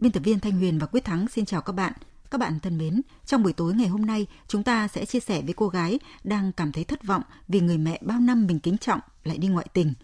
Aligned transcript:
Biên 0.00 0.12
tập 0.12 0.20
viên 0.24 0.40
Thanh 0.40 0.52
Huyền 0.52 0.78
và 0.78 0.86
Quyết 0.86 1.04
Thắng 1.04 1.28
xin 1.28 1.44
chào 1.44 1.62
các 1.62 1.72
bạn. 1.72 1.92
Các 2.30 2.38
bạn 2.38 2.60
thân 2.60 2.78
mến, 2.78 3.02
trong 3.26 3.42
buổi 3.42 3.52
tối 3.52 3.74
ngày 3.74 3.88
hôm 3.88 4.06
nay, 4.06 4.26
chúng 4.48 4.62
ta 4.62 4.88
sẽ 4.88 5.04
chia 5.04 5.20
sẻ 5.20 5.42
với 5.42 5.54
cô 5.54 5.68
gái 5.68 5.98
đang 6.24 6.52
cảm 6.52 6.72
thấy 6.72 6.84
thất 6.84 7.04
vọng 7.04 7.22
vì 7.48 7.60
người 7.60 7.78
mẹ 7.78 7.98
bao 8.02 8.20
năm 8.20 8.46
mình 8.46 8.60
kính 8.60 8.78
trọng 8.78 9.00
lại 9.24 9.38
đi 9.38 9.48
ngoại 9.48 9.66
tình. 9.72 9.94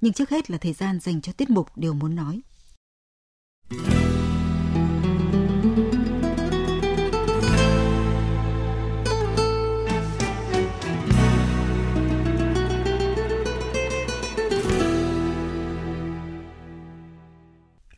Nhưng 0.00 0.12
trước 0.12 0.30
hết 0.30 0.50
là 0.50 0.58
thời 0.58 0.72
gian 0.72 1.00
dành 1.00 1.20
cho 1.20 1.32
tiết 1.32 1.50
mục 1.50 1.68
Điều 1.76 1.94
muốn 1.94 2.14
nói. 2.14 2.40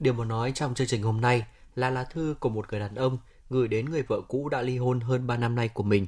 Điều 0.01 0.13
muốn 0.13 0.29
nói 0.29 0.53
trong 0.55 0.75
chương 0.75 0.87
trình 0.87 1.03
hôm 1.03 1.21
nay 1.21 1.47
là 1.75 1.91
lá 1.91 2.05
thư 2.05 2.35
của 2.41 2.49
một 2.49 2.67
người 2.71 2.81
đàn 2.81 2.95
ông 2.95 3.19
gửi 3.51 3.69
đến 3.69 3.91
người 3.91 4.03
vợ 4.03 4.21
cũ 4.29 4.49
đã 4.49 4.63
ly 4.63 4.79
hôn 4.79 5.01
hơn 5.01 5.27
3 5.27 5.37
năm 5.37 5.55
nay 5.55 5.69
của 5.69 5.83
mình. 5.83 6.07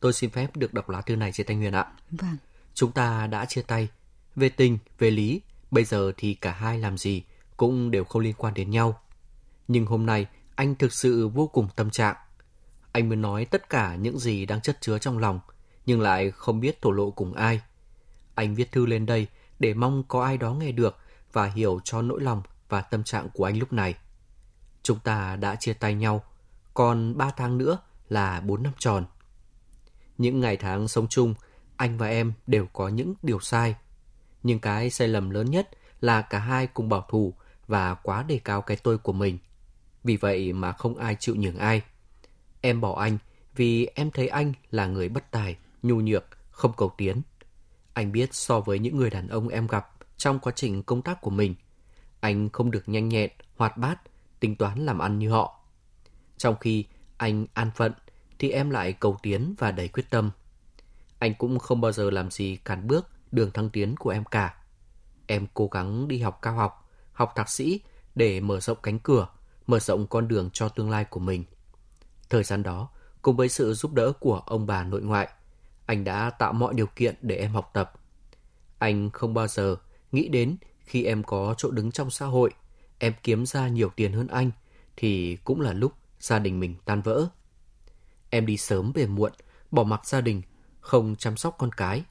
Tôi 0.00 0.12
xin 0.12 0.30
phép 0.30 0.56
được 0.56 0.74
đọc 0.74 0.88
lá 0.88 1.00
thư 1.00 1.16
này 1.16 1.32
chị 1.32 1.42
Thanh 1.42 1.58
Huyền 1.58 1.72
ạ. 1.72 1.86
Vâng. 2.10 2.36
Chúng 2.74 2.92
ta 2.92 3.26
đã 3.26 3.44
chia 3.44 3.62
tay. 3.62 3.88
Về 4.36 4.48
tình, 4.48 4.78
về 4.98 5.10
lý, 5.10 5.40
bây 5.70 5.84
giờ 5.84 6.12
thì 6.16 6.34
cả 6.34 6.52
hai 6.52 6.78
làm 6.78 6.98
gì 6.98 7.22
cũng 7.56 7.90
đều 7.90 8.04
không 8.04 8.22
liên 8.22 8.34
quan 8.38 8.54
đến 8.54 8.70
nhau. 8.70 9.00
Nhưng 9.68 9.86
hôm 9.86 10.06
nay 10.06 10.26
anh 10.54 10.74
thực 10.74 10.92
sự 10.92 11.28
vô 11.28 11.46
cùng 11.46 11.68
tâm 11.76 11.90
trạng. 11.90 12.16
Anh 12.92 13.08
muốn 13.08 13.22
nói 13.22 13.44
tất 13.44 13.70
cả 13.70 13.94
những 13.94 14.18
gì 14.18 14.46
đang 14.46 14.60
chất 14.60 14.80
chứa 14.80 14.98
trong 14.98 15.18
lòng, 15.18 15.40
nhưng 15.86 16.00
lại 16.00 16.30
không 16.30 16.60
biết 16.60 16.82
thổ 16.82 16.90
lộ 16.90 17.10
cùng 17.10 17.34
ai. 17.34 17.60
Anh 18.34 18.54
viết 18.54 18.72
thư 18.72 18.86
lên 18.86 19.06
đây 19.06 19.26
để 19.58 19.74
mong 19.74 20.04
có 20.08 20.24
ai 20.24 20.38
đó 20.38 20.54
nghe 20.54 20.72
được 20.72 20.98
và 21.32 21.46
hiểu 21.46 21.80
cho 21.84 22.02
nỗi 22.02 22.20
lòng 22.20 22.42
và 22.74 22.80
tâm 22.80 23.04
trạng 23.04 23.28
của 23.34 23.44
anh 23.44 23.58
lúc 23.58 23.72
này. 23.72 23.94
Chúng 24.82 24.98
ta 24.98 25.36
đã 25.36 25.56
chia 25.56 25.72
tay 25.72 25.94
nhau, 25.94 26.24
còn 26.74 27.16
3 27.16 27.30
tháng 27.30 27.58
nữa 27.58 27.78
là 28.08 28.40
4 28.40 28.62
năm 28.62 28.72
tròn. 28.78 29.04
Những 30.18 30.40
ngày 30.40 30.56
tháng 30.56 30.88
sống 30.88 31.08
chung, 31.08 31.34
anh 31.76 31.98
và 31.98 32.06
em 32.06 32.32
đều 32.46 32.66
có 32.72 32.88
những 32.88 33.14
điều 33.22 33.40
sai. 33.40 33.74
Nhưng 34.42 34.58
cái 34.58 34.90
sai 34.90 35.08
lầm 35.08 35.30
lớn 35.30 35.50
nhất 35.50 35.70
là 36.00 36.22
cả 36.22 36.38
hai 36.38 36.66
cùng 36.66 36.88
bảo 36.88 37.06
thủ 37.10 37.34
và 37.66 37.94
quá 37.94 38.22
đề 38.22 38.40
cao 38.44 38.62
cái 38.62 38.76
tôi 38.76 38.98
của 38.98 39.12
mình. 39.12 39.38
Vì 40.04 40.16
vậy 40.16 40.52
mà 40.52 40.72
không 40.72 40.96
ai 40.96 41.16
chịu 41.20 41.34
nhường 41.34 41.58
ai. 41.58 41.82
Em 42.60 42.80
bỏ 42.80 43.00
anh 43.00 43.18
vì 43.56 43.86
em 43.94 44.10
thấy 44.10 44.28
anh 44.28 44.52
là 44.70 44.86
người 44.86 45.08
bất 45.08 45.30
tài, 45.30 45.56
nhu 45.82 45.96
nhược, 45.96 46.24
không 46.50 46.72
cầu 46.76 46.92
tiến. 46.96 47.22
Anh 47.92 48.12
biết 48.12 48.34
so 48.34 48.60
với 48.60 48.78
những 48.78 48.96
người 48.96 49.10
đàn 49.10 49.28
ông 49.28 49.48
em 49.48 49.66
gặp 49.66 49.90
trong 50.16 50.38
quá 50.38 50.52
trình 50.56 50.82
công 50.82 51.02
tác 51.02 51.20
của 51.20 51.30
mình, 51.30 51.54
anh 52.24 52.48
không 52.48 52.70
được 52.70 52.88
nhanh 52.88 53.08
nhẹn, 53.08 53.30
hoạt 53.56 53.76
bát, 53.76 54.00
tính 54.40 54.56
toán 54.56 54.86
làm 54.86 54.98
ăn 54.98 55.18
như 55.18 55.30
họ. 55.30 55.60
Trong 56.36 56.56
khi 56.60 56.84
anh 57.16 57.46
an 57.54 57.70
phận 57.76 57.92
thì 58.38 58.50
em 58.50 58.70
lại 58.70 58.92
cầu 58.92 59.16
tiến 59.22 59.54
và 59.58 59.70
đầy 59.70 59.88
quyết 59.88 60.10
tâm. 60.10 60.30
Anh 61.18 61.34
cũng 61.34 61.58
không 61.58 61.80
bao 61.80 61.92
giờ 61.92 62.10
làm 62.10 62.30
gì 62.30 62.56
cản 62.56 62.86
bước 62.86 63.08
đường 63.32 63.50
thăng 63.50 63.70
tiến 63.70 63.96
của 63.96 64.10
em 64.10 64.24
cả. 64.24 64.54
Em 65.26 65.46
cố 65.54 65.66
gắng 65.66 66.08
đi 66.08 66.18
học 66.18 66.38
cao 66.42 66.54
học, 66.54 66.90
học 67.12 67.32
thạc 67.36 67.48
sĩ 67.48 67.80
để 68.14 68.40
mở 68.40 68.60
rộng 68.60 68.78
cánh 68.82 68.98
cửa, 68.98 69.28
mở 69.66 69.78
rộng 69.78 70.06
con 70.06 70.28
đường 70.28 70.50
cho 70.52 70.68
tương 70.68 70.90
lai 70.90 71.04
của 71.04 71.20
mình. 71.20 71.44
Thời 72.30 72.44
gian 72.44 72.62
đó, 72.62 72.88
cùng 73.22 73.36
với 73.36 73.48
sự 73.48 73.74
giúp 73.74 73.92
đỡ 73.92 74.12
của 74.20 74.42
ông 74.46 74.66
bà 74.66 74.84
nội 74.84 75.02
ngoại, 75.02 75.28
anh 75.86 76.04
đã 76.04 76.30
tạo 76.30 76.52
mọi 76.52 76.74
điều 76.74 76.86
kiện 76.86 77.14
để 77.20 77.36
em 77.36 77.50
học 77.50 77.70
tập. 77.72 77.92
Anh 78.78 79.10
không 79.10 79.34
bao 79.34 79.46
giờ 79.46 79.76
nghĩ 80.12 80.28
đến 80.28 80.56
khi 80.84 81.04
em 81.04 81.22
có 81.22 81.54
chỗ 81.58 81.70
đứng 81.70 81.90
trong 81.90 82.10
xã 82.10 82.26
hội, 82.26 82.50
em 82.98 83.12
kiếm 83.22 83.46
ra 83.46 83.68
nhiều 83.68 83.90
tiền 83.96 84.12
hơn 84.12 84.26
anh, 84.26 84.50
thì 84.96 85.36
cũng 85.44 85.60
là 85.60 85.72
lúc 85.72 85.92
gia 86.20 86.38
đình 86.38 86.60
mình 86.60 86.74
tan 86.84 87.02
vỡ. 87.02 87.28
Em 88.30 88.46
đi 88.46 88.56
sớm 88.56 88.92
về 88.94 89.06
muộn, 89.06 89.32
bỏ 89.70 89.82
mặc 89.82 90.06
gia 90.06 90.20
đình, 90.20 90.42
không 90.80 91.16
chăm 91.16 91.36
sóc 91.36 91.54
con 91.58 91.72
cái. 91.72 92.04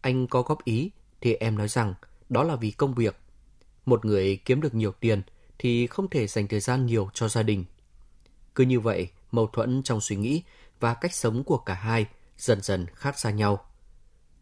Anh 0.00 0.26
có 0.26 0.42
góp 0.42 0.64
ý 0.64 0.90
thì 1.20 1.34
em 1.34 1.58
nói 1.58 1.68
rằng 1.68 1.94
đó 2.28 2.42
là 2.42 2.56
vì 2.56 2.70
công 2.70 2.94
việc. 2.94 3.16
Một 3.86 4.04
người 4.04 4.36
kiếm 4.44 4.60
được 4.60 4.74
nhiều 4.74 4.92
tiền 4.92 5.22
thì 5.58 5.86
không 5.86 6.10
thể 6.10 6.26
dành 6.26 6.48
thời 6.48 6.60
gian 6.60 6.86
nhiều 6.86 7.10
cho 7.14 7.28
gia 7.28 7.42
đình. 7.42 7.64
Cứ 8.54 8.64
như 8.64 8.80
vậy, 8.80 9.08
mâu 9.30 9.46
thuẫn 9.46 9.82
trong 9.82 10.00
suy 10.00 10.16
nghĩ 10.16 10.42
và 10.80 10.94
cách 10.94 11.14
sống 11.14 11.44
của 11.44 11.58
cả 11.58 11.74
hai 11.74 12.06
dần 12.38 12.60
dần 12.62 12.86
khác 12.94 13.18
xa 13.18 13.30
nhau. 13.30 13.64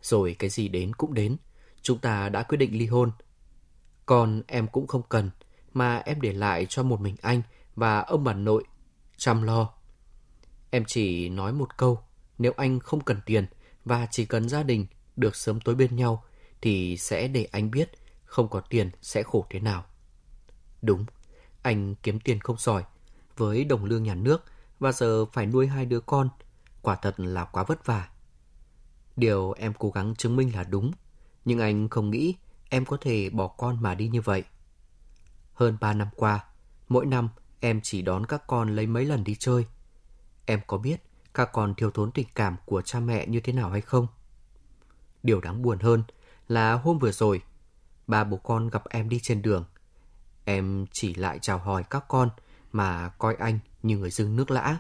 Rồi 0.02 0.36
cái 0.38 0.50
gì 0.50 0.68
đến 0.68 0.94
cũng 0.94 1.14
đến, 1.14 1.36
chúng 1.82 1.98
ta 1.98 2.28
đã 2.28 2.42
quyết 2.42 2.58
định 2.58 2.78
ly 2.78 2.86
hôn. 2.86 3.10
Còn 4.06 4.42
em 4.46 4.66
cũng 4.66 4.86
không 4.86 5.02
cần, 5.08 5.30
mà 5.72 5.96
em 5.96 6.20
để 6.20 6.32
lại 6.32 6.66
cho 6.68 6.82
một 6.82 7.00
mình 7.00 7.16
anh 7.22 7.42
và 7.76 8.00
ông 8.00 8.24
bà 8.24 8.32
nội 8.32 8.64
chăm 9.16 9.42
lo. 9.42 9.70
Em 10.70 10.84
chỉ 10.86 11.28
nói 11.28 11.52
một 11.52 11.76
câu, 11.76 11.98
nếu 12.38 12.52
anh 12.56 12.80
không 12.80 13.00
cần 13.00 13.20
tiền 13.26 13.46
và 13.84 14.06
chỉ 14.10 14.24
cần 14.24 14.48
gia 14.48 14.62
đình 14.62 14.86
được 15.16 15.36
sớm 15.36 15.60
tối 15.60 15.74
bên 15.74 15.96
nhau 15.96 16.24
thì 16.60 16.96
sẽ 16.96 17.28
để 17.28 17.48
anh 17.52 17.70
biết 17.70 17.90
không 18.24 18.48
có 18.48 18.60
tiền 18.60 18.90
sẽ 19.02 19.22
khổ 19.22 19.46
thế 19.50 19.60
nào. 19.60 19.84
Đúng, 20.82 21.06
anh 21.62 21.94
kiếm 21.94 22.20
tiền 22.20 22.40
không 22.40 22.56
giỏi, 22.58 22.84
với 23.36 23.64
đồng 23.64 23.84
lương 23.84 24.02
nhà 24.02 24.14
nước 24.14 24.44
và 24.78 24.92
giờ 24.92 25.24
phải 25.24 25.46
nuôi 25.46 25.66
hai 25.66 25.86
đứa 25.86 26.00
con, 26.00 26.28
quả 26.82 26.96
thật 26.96 27.20
là 27.20 27.44
quá 27.44 27.64
vất 27.64 27.86
vả. 27.86 28.08
Điều 29.16 29.52
em 29.52 29.72
cố 29.78 29.90
gắng 29.90 30.14
chứng 30.14 30.36
minh 30.36 30.54
là 30.54 30.64
đúng, 30.64 30.92
nhưng 31.44 31.58
anh 31.58 31.88
không 31.88 32.10
nghĩ 32.10 32.34
em 32.72 32.84
có 32.84 32.96
thể 33.00 33.30
bỏ 33.30 33.48
con 33.48 33.82
mà 33.82 33.94
đi 33.94 34.08
như 34.08 34.20
vậy. 34.20 34.44
Hơn 35.54 35.76
3 35.80 35.92
năm 35.92 36.08
qua, 36.16 36.44
mỗi 36.88 37.06
năm 37.06 37.28
em 37.60 37.80
chỉ 37.82 38.02
đón 38.02 38.26
các 38.26 38.46
con 38.46 38.76
lấy 38.76 38.86
mấy 38.86 39.04
lần 39.04 39.24
đi 39.24 39.34
chơi. 39.34 39.66
Em 40.46 40.60
có 40.66 40.78
biết 40.78 41.02
các 41.34 41.52
con 41.52 41.74
thiếu 41.74 41.90
thốn 41.90 42.12
tình 42.12 42.26
cảm 42.34 42.56
của 42.66 42.82
cha 42.82 43.00
mẹ 43.00 43.26
như 43.26 43.40
thế 43.40 43.52
nào 43.52 43.70
hay 43.70 43.80
không? 43.80 44.06
Điều 45.22 45.40
đáng 45.40 45.62
buồn 45.62 45.78
hơn 45.78 46.02
là 46.48 46.72
hôm 46.72 46.98
vừa 46.98 47.12
rồi, 47.12 47.42
ba 48.06 48.24
bố 48.24 48.36
con 48.36 48.68
gặp 48.68 48.82
em 48.90 49.08
đi 49.08 49.20
trên 49.22 49.42
đường. 49.42 49.64
Em 50.44 50.86
chỉ 50.92 51.14
lại 51.14 51.38
chào 51.42 51.58
hỏi 51.58 51.84
các 51.90 52.04
con 52.08 52.30
mà 52.72 53.08
coi 53.08 53.34
anh 53.34 53.58
như 53.82 53.96
người 53.96 54.10
dưng 54.10 54.36
nước 54.36 54.50
lã. 54.50 54.78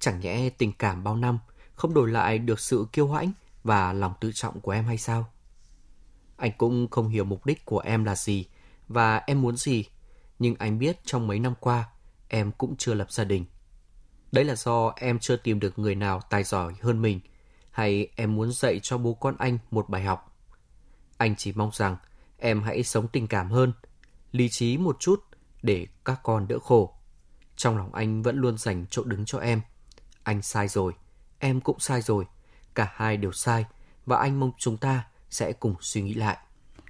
Chẳng 0.00 0.20
nhẽ 0.20 0.50
tình 0.50 0.72
cảm 0.72 1.04
bao 1.04 1.16
năm 1.16 1.38
không 1.74 1.94
đổi 1.94 2.10
lại 2.10 2.38
được 2.38 2.60
sự 2.60 2.86
kiêu 2.92 3.12
hãnh 3.12 3.32
và 3.64 3.92
lòng 3.92 4.14
tự 4.20 4.32
trọng 4.34 4.60
của 4.60 4.70
em 4.70 4.84
hay 4.84 4.98
sao? 4.98 5.32
Anh 6.38 6.52
cũng 6.58 6.88
không 6.90 7.08
hiểu 7.08 7.24
mục 7.24 7.46
đích 7.46 7.64
của 7.64 7.78
em 7.78 8.04
là 8.04 8.16
gì 8.16 8.46
và 8.88 9.16
em 9.26 9.42
muốn 9.42 9.56
gì, 9.56 9.84
nhưng 10.38 10.54
anh 10.58 10.78
biết 10.78 10.98
trong 11.04 11.26
mấy 11.26 11.38
năm 11.38 11.54
qua 11.60 11.88
em 12.28 12.52
cũng 12.52 12.76
chưa 12.76 12.94
lập 12.94 13.12
gia 13.12 13.24
đình. 13.24 13.44
Đấy 14.32 14.44
là 14.44 14.54
do 14.56 14.92
em 14.96 15.18
chưa 15.18 15.36
tìm 15.36 15.60
được 15.60 15.78
người 15.78 15.94
nào 15.94 16.20
tài 16.30 16.44
giỏi 16.44 16.74
hơn 16.82 17.02
mình, 17.02 17.20
hay 17.70 18.08
em 18.16 18.34
muốn 18.34 18.52
dạy 18.52 18.80
cho 18.82 18.98
bố 18.98 19.14
con 19.14 19.36
anh 19.38 19.58
một 19.70 19.88
bài 19.88 20.02
học. 20.02 20.36
Anh 21.16 21.34
chỉ 21.36 21.52
mong 21.52 21.70
rằng 21.72 21.96
em 22.38 22.62
hãy 22.62 22.82
sống 22.82 23.08
tình 23.08 23.26
cảm 23.26 23.50
hơn, 23.50 23.72
lý 24.32 24.48
trí 24.48 24.78
một 24.78 24.96
chút 25.00 25.24
để 25.62 25.86
các 26.04 26.20
con 26.22 26.48
đỡ 26.48 26.58
khổ. 26.58 26.94
Trong 27.56 27.76
lòng 27.76 27.94
anh 27.94 28.22
vẫn 28.22 28.36
luôn 28.36 28.58
dành 28.58 28.86
chỗ 28.90 29.04
đứng 29.04 29.24
cho 29.24 29.38
em. 29.38 29.60
Anh 30.22 30.42
sai 30.42 30.68
rồi, 30.68 30.92
em 31.38 31.60
cũng 31.60 31.78
sai 31.78 32.02
rồi, 32.02 32.24
cả 32.74 32.92
hai 32.94 33.16
đều 33.16 33.32
sai 33.32 33.64
và 34.06 34.16
anh 34.16 34.40
mong 34.40 34.52
chúng 34.58 34.76
ta 34.76 35.04
sẽ 35.30 35.52
cùng 35.52 35.74
suy 35.80 36.02
nghĩ 36.02 36.14
lại. 36.14 36.38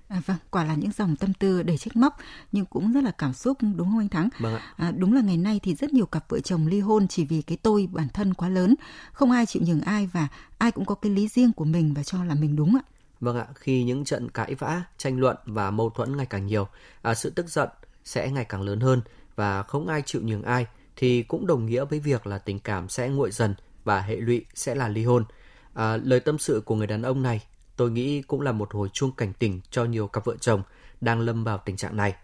À, 0.08 0.20
vâng, 0.26 0.36
quả 0.50 0.64
là 0.64 0.74
những 0.74 0.92
dòng 0.92 1.16
tâm 1.16 1.34
tư 1.34 1.62
đầy 1.62 1.78
trách 1.78 1.96
móc 1.96 2.16
nhưng 2.52 2.64
cũng 2.64 2.92
rất 2.92 3.04
là 3.04 3.10
cảm 3.10 3.32
xúc 3.32 3.58
đúng 3.60 3.88
không 3.90 3.98
anh 3.98 4.08
Thắng? 4.08 4.28
Vâng 4.38 4.54
ạ. 4.54 4.74
À, 4.76 4.90
đúng 4.90 5.12
là 5.12 5.20
ngày 5.20 5.36
nay 5.36 5.60
thì 5.62 5.74
rất 5.74 5.92
nhiều 5.92 6.06
cặp 6.06 6.24
vợ 6.28 6.40
chồng 6.40 6.66
ly 6.66 6.80
hôn 6.80 7.08
chỉ 7.08 7.24
vì 7.24 7.42
cái 7.42 7.58
tôi 7.62 7.88
bản 7.92 8.08
thân 8.08 8.34
quá 8.34 8.48
lớn, 8.48 8.74
không 9.12 9.30
ai 9.30 9.46
chịu 9.46 9.62
nhường 9.66 9.80
ai 9.80 10.06
và 10.06 10.28
ai 10.58 10.70
cũng 10.70 10.84
có 10.84 10.94
cái 10.94 11.12
lý 11.12 11.28
riêng 11.28 11.52
của 11.52 11.64
mình 11.64 11.94
và 11.94 12.02
cho 12.02 12.24
là 12.24 12.34
mình 12.34 12.56
đúng 12.56 12.76
ạ. 12.76 12.82
Vâng 13.20 13.36
ạ, 13.36 13.46
khi 13.54 13.84
những 13.84 14.04
trận 14.04 14.30
cãi 14.30 14.54
vã, 14.54 14.82
tranh 14.98 15.20
luận 15.20 15.36
và 15.46 15.70
mâu 15.70 15.90
thuẫn 15.90 16.16
ngày 16.16 16.26
càng 16.26 16.46
nhiều, 16.46 16.68
à, 17.02 17.14
sự 17.14 17.30
tức 17.30 17.48
giận 17.48 17.68
sẽ 18.04 18.30
ngày 18.30 18.44
càng 18.44 18.62
lớn 18.62 18.80
hơn 18.80 19.02
và 19.36 19.62
không 19.62 19.88
ai 19.88 20.02
chịu 20.06 20.22
nhường 20.24 20.42
ai 20.42 20.66
thì 20.96 21.22
cũng 21.22 21.46
đồng 21.46 21.66
nghĩa 21.66 21.84
với 21.84 22.00
việc 22.00 22.26
là 22.26 22.38
tình 22.38 22.58
cảm 22.58 22.88
sẽ 22.88 23.08
nguội 23.08 23.30
dần 23.30 23.54
và 23.84 24.00
hệ 24.00 24.16
lụy 24.16 24.44
sẽ 24.54 24.74
là 24.74 24.88
ly 24.88 25.04
hôn. 25.04 25.24
À, 25.74 25.96
lời 25.96 26.20
tâm 26.20 26.38
sự 26.38 26.62
của 26.64 26.74
người 26.74 26.86
đàn 26.86 27.02
ông 27.02 27.22
này 27.22 27.42
tôi 27.78 27.90
nghĩ 27.90 28.22
cũng 28.22 28.40
là 28.40 28.52
một 28.52 28.74
hồi 28.74 28.88
chuông 28.92 29.12
cảnh 29.12 29.32
tỉnh 29.32 29.60
cho 29.70 29.84
nhiều 29.84 30.08
cặp 30.08 30.24
vợ 30.24 30.36
chồng 30.40 30.62
đang 31.00 31.20
lâm 31.20 31.44
vào 31.44 31.58
tình 31.64 31.76
trạng 31.76 31.96
này. 31.96 32.14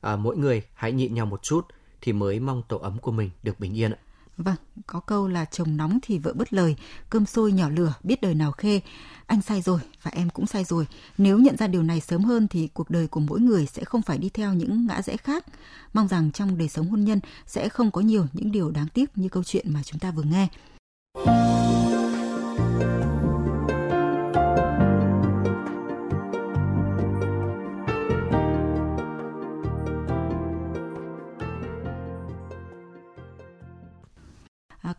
À, 0.00 0.16
mỗi 0.16 0.36
người 0.36 0.62
hãy 0.74 0.92
nhịn 0.92 1.14
nhau 1.14 1.26
một 1.26 1.42
chút 1.42 1.66
thì 2.00 2.12
mới 2.12 2.40
mong 2.40 2.62
tổ 2.68 2.78
ấm 2.78 2.98
của 2.98 3.12
mình 3.12 3.30
được 3.42 3.60
bình 3.60 3.76
yên 3.76 3.90
ạ. 3.90 3.98
Vâng, 4.36 4.56
có 4.86 5.00
câu 5.00 5.28
là 5.28 5.44
chồng 5.44 5.76
nóng 5.76 5.98
thì 6.02 6.18
vợ 6.18 6.32
bất 6.32 6.52
lời, 6.52 6.76
cơm 7.10 7.26
sôi 7.26 7.52
nhỏ 7.52 7.68
lửa, 7.68 7.94
biết 8.02 8.20
đời 8.20 8.34
nào 8.34 8.52
khê. 8.52 8.80
Anh 9.26 9.42
sai 9.42 9.62
rồi 9.62 9.80
và 10.02 10.10
em 10.14 10.30
cũng 10.30 10.46
sai 10.46 10.64
rồi. 10.64 10.86
Nếu 11.18 11.38
nhận 11.38 11.56
ra 11.56 11.66
điều 11.66 11.82
này 11.82 12.00
sớm 12.00 12.24
hơn 12.24 12.48
thì 12.48 12.68
cuộc 12.74 12.90
đời 12.90 13.06
của 13.06 13.20
mỗi 13.20 13.40
người 13.40 13.66
sẽ 13.66 13.84
không 13.84 14.02
phải 14.02 14.18
đi 14.18 14.28
theo 14.28 14.54
những 14.54 14.86
ngã 14.86 15.02
rẽ 15.02 15.16
khác. 15.16 15.46
Mong 15.92 16.08
rằng 16.08 16.32
trong 16.32 16.58
đời 16.58 16.68
sống 16.68 16.88
hôn 16.90 17.04
nhân 17.04 17.20
sẽ 17.46 17.68
không 17.68 17.90
có 17.90 18.00
nhiều 18.00 18.26
những 18.32 18.52
điều 18.52 18.70
đáng 18.70 18.88
tiếc 18.94 19.18
như 19.18 19.28
câu 19.28 19.44
chuyện 19.44 19.72
mà 19.72 19.82
chúng 19.82 20.00
ta 20.00 20.10
vừa 20.10 20.22
nghe. 20.22 20.48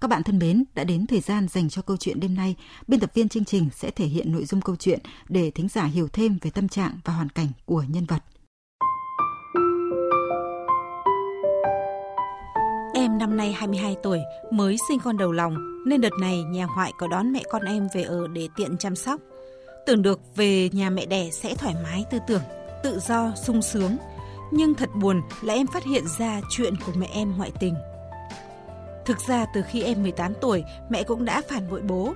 Các 0.01 0.07
bạn 0.07 0.24
thân 0.24 0.40
mến, 0.40 0.63
đã 0.75 0.84
đến 0.84 1.07
thời 1.07 1.19
gian 1.19 1.48
dành 1.48 1.69
cho 1.69 1.81
câu 1.81 1.98
chuyện 1.98 2.19
đêm 2.19 2.36
nay. 2.36 2.56
Biên 2.88 3.00
tập 3.00 3.12
viên 3.13 3.30
chương 3.30 3.46
trình 3.46 3.69
sẽ 3.75 3.92
thể 3.92 4.06
hiện 4.06 4.31
nội 4.31 4.46
dung 4.46 4.62
câu 4.62 4.75
chuyện 4.75 5.00
để 5.30 5.51
thính 5.51 5.68
giả 5.68 5.84
hiểu 5.84 6.07
thêm 6.07 6.38
về 6.42 6.51
tâm 6.51 6.68
trạng 6.68 7.00
và 7.06 7.13
hoàn 7.13 7.30
cảnh 7.30 7.48
của 7.66 7.84
nhân 7.88 8.06
vật. 8.06 8.24
Em 12.94 13.18
năm 13.18 13.38
nay 13.38 13.54
22 13.54 13.96
tuổi, 14.04 14.19
mới 14.51 14.75
sinh 14.88 15.00
con 15.00 15.18
đầu 15.18 15.31
lòng, 15.31 15.56
nên 15.86 16.01
đợt 16.01 16.13
này 16.22 16.44
nhà 16.44 16.68
ngoại 16.75 16.92
có 16.98 17.07
đón 17.07 17.31
mẹ 17.31 17.44
con 17.50 17.62
em 17.66 17.88
về 17.94 18.04
ở 18.04 18.28
để 18.28 18.48
tiện 18.56 18.78
chăm 18.78 18.96
sóc. 18.96 19.22
Tưởng 19.86 20.01
được 20.01 20.19
về 20.36 20.69
nhà 20.74 20.90
mẹ 20.90 21.06
đẻ 21.06 21.30
sẽ 21.30 21.56
thoải 21.56 21.75
mái 21.84 22.06
tư 22.12 22.18
tưởng, 22.28 22.42
tự 22.84 23.00
do, 23.07 23.31
sung 23.36 23.62
sướng. 23.62 23.98
Nhưng 24.51 24.74
thật 24.74 24.90
buồn 25.01 25.22
là 25.42 25.54
em 25.54 25.68
phát 25.68 25.84
hiện 25.84 26.04
ra 26.19 26.42
chuyện 26.50 26.74
của 26.86 26.92
mẹ 26.98 27.07
em 27.13 27.38
ngoại 27.38 27.51
tình. 27.60 27.75
Thực 29.10 29.28
ra 29.28 29.46
từ 29.46 29.62
khi 29.70 29.82
em 29.82 30.04
18 30.04 30.34
tuổi, 30.42 30.64
mẹ 30.90 31.04
cũng 31.04 31.26
đã 31.26 31.42
phản 31.50 31.70
bội 31.70 31.82
bố. 31.82 32.14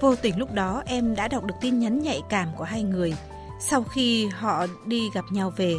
Vô 0.00 0.16
tình 0.16 0.38
lúc 0.38 0.52
đó 0.52 0.82
em 0.86 1.14
đã 1.14 1.28
đọc 1.28 1.44
được 1.44 1.54
tin 1.60 1.78
nhắn 1.78 2.02
nhạy 2.02 2.20
cảm 2.28 2.48
của 2.56 2.64
hai 2.64 2.82
người 2.82 3.14
sau 3.60 3.82
khi 3.82 4.26
họ 4.26 4.66
đi 4.86 5.10
gặp 5.14 5.24
nhau 5.30 5.52
về. 5.56 5.74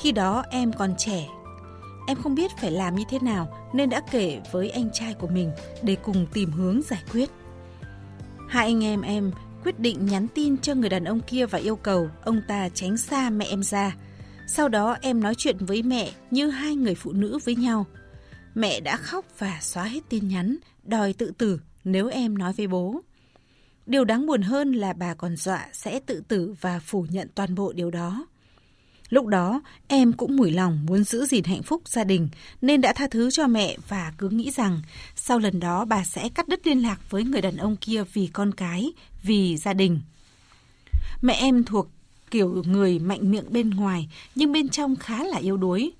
Khi 0.00 0.12
đó 0.12 0.44
em 0.50 0.72
còn 0.72 0.94
trẻ, 0.98 1.28
em 2.06 2.22
không 2.22 2.34
biết 2.34 2.50
phải 2.60 2.70
làm 2.70 2.94
như 2.94 3.04
thế 3.10 3.18
nào 3.18 3.70
nên 3.72 3.90
đã 3.90 4.00
kể 4.10 4.40
với 4.52 4.70
anh 4.70 4.90
trai 4.92 5.14
của 5.14 5.26
mình 5.26 5.50
để 5.82 5.96
cùng 6.02 6.26
tìm 6.32 6.52
hướng 6.52 6.82
giải 6.82 7.02
quyết. 7.12 7.30
Hai 8.48 8.66
anh 8.66 8.84
em 8.84 9.02
em 9.02 9.30
quyết 9.64 9.78
định 9.78 10.06
nhắn 10.06 10.26
tin 10.34 10.58
cho 10.58 10.74
người 10.74 10.90
đàn 10.90 11.04
ông 11.04 11.20
kia 11.20 11.46
và 11.46 11.58
yêu 11.58 11.76
cầu 11.76 12.08
ông 12.24 12.40
ta 12.48 12.68
tránh 12.74 12.96
xa 12.96 13.30
mẹ 13.30 13.46
em 13.48 13.62
ra. 13.62 13.96
Sau 14.48 14.68
đó 14.68 14.96
em 15.00 15.20
nói 15.20 15.34
chuyện 15.38 15.56
với 15.60 15.82
mẹ 15.82 16.10
như 16.30 16.50
hai 16.50 16.74
người 16.74 16.94
phụ 16.94 17.12
nữ 17.12 17.38
với 17.44 17.56
nhau. 17.56 17.86
Mẹ 18.56 18.80
đã 18.80 18.96
khóc 18.96 19.24
và 19.38 19.58
xóa 19.60 19.84
hết 19.84 20.00
tin 20.08 20.28
nhắn, 20.28 20.56
đòi 20.82 21.12
tự 21.12 21.32
tử 21.38 21.60
nếu 21.84 22.08
em 22.08 22.38
nói 22.38 22.52
với 22.52 22.66
bố. 22.66 23.00
Điều 23.86 24.04
đáng 24.04 24.26
buồn 24.26 24.42
hơn 24.42 24.72
là 24.72 24.92
bà 24.92 25.14
còn 25.14 25.36
dọa 25.36 25.66
sẽ 25.72 26.00
tự 26.00 26.22
tử 26.28 26.54
và 26.60 26.78
phủ 26.78 27.06
nhận 27.10 27.28
toàn 27.34 27.54
bộ 27.54 27.72
điều 27.72 27.90
đó. 27.90 28.26
Lúc 29.08 29.26
đó, 29.26 29.62
em 29.88 30.12
cũng 30.12 30.36
mủi 30.36 30.50
lòng 30.50 30.86
muốn 30.86 31.04
giữ 31.04 31.26
gìn 31.26 31.44
hạnh 31.44 31.62
phúc 31.62 31.82
gia 31.88 32.04
đình 32.04 32.28
nên 32.60 32.80
đã 32.80 32.92
tha 32.92 33.06
thứ 33.10 33.30
cho 33.30 33.46
mẹ 33.46 33.76
và 33.88 34.12
cứ 34.18 34.28
nghĩ 34.28 34.50
rằng 34.50 34.82
sau 35.16 35.38
lần 35.38 35.60
đó 35.60 35.84
bà 35.84 36.04
sẽ 36.04 36.28
cắt 36.28 36.48
đứt 36.48 36.66
liên 36.66 36.82
lạc 36.82 37.10
với 37.10 37.24
người 37.24 37.40
đàn 37.40 37.56
ông 37.56 37.76
kia 37.76 38.04
vì 38.12 38.26
con 38.32 38.54
cái, 38.54 38.92
vì 39.22 39.56
gia 39.56 39.72
đình. 39.72 40.00
Mẹ 41.22 41.34
em 41.34 41.64
thuộc 41.64 41.88
kiểu 42.30 42.62
người 42.66 42.98
mạnh 42.98 43.30
miệng 43.30 43.52
bên 43.52 43.70
ngoài 43.70 44.08
nhưng 44.34 44.52
bên 44.52 44.68
trong 44.68 44.96
khá 44.96 45.24
là 45.24 45.38
yếu 45.38 45.56
đuối. 45.56 45.92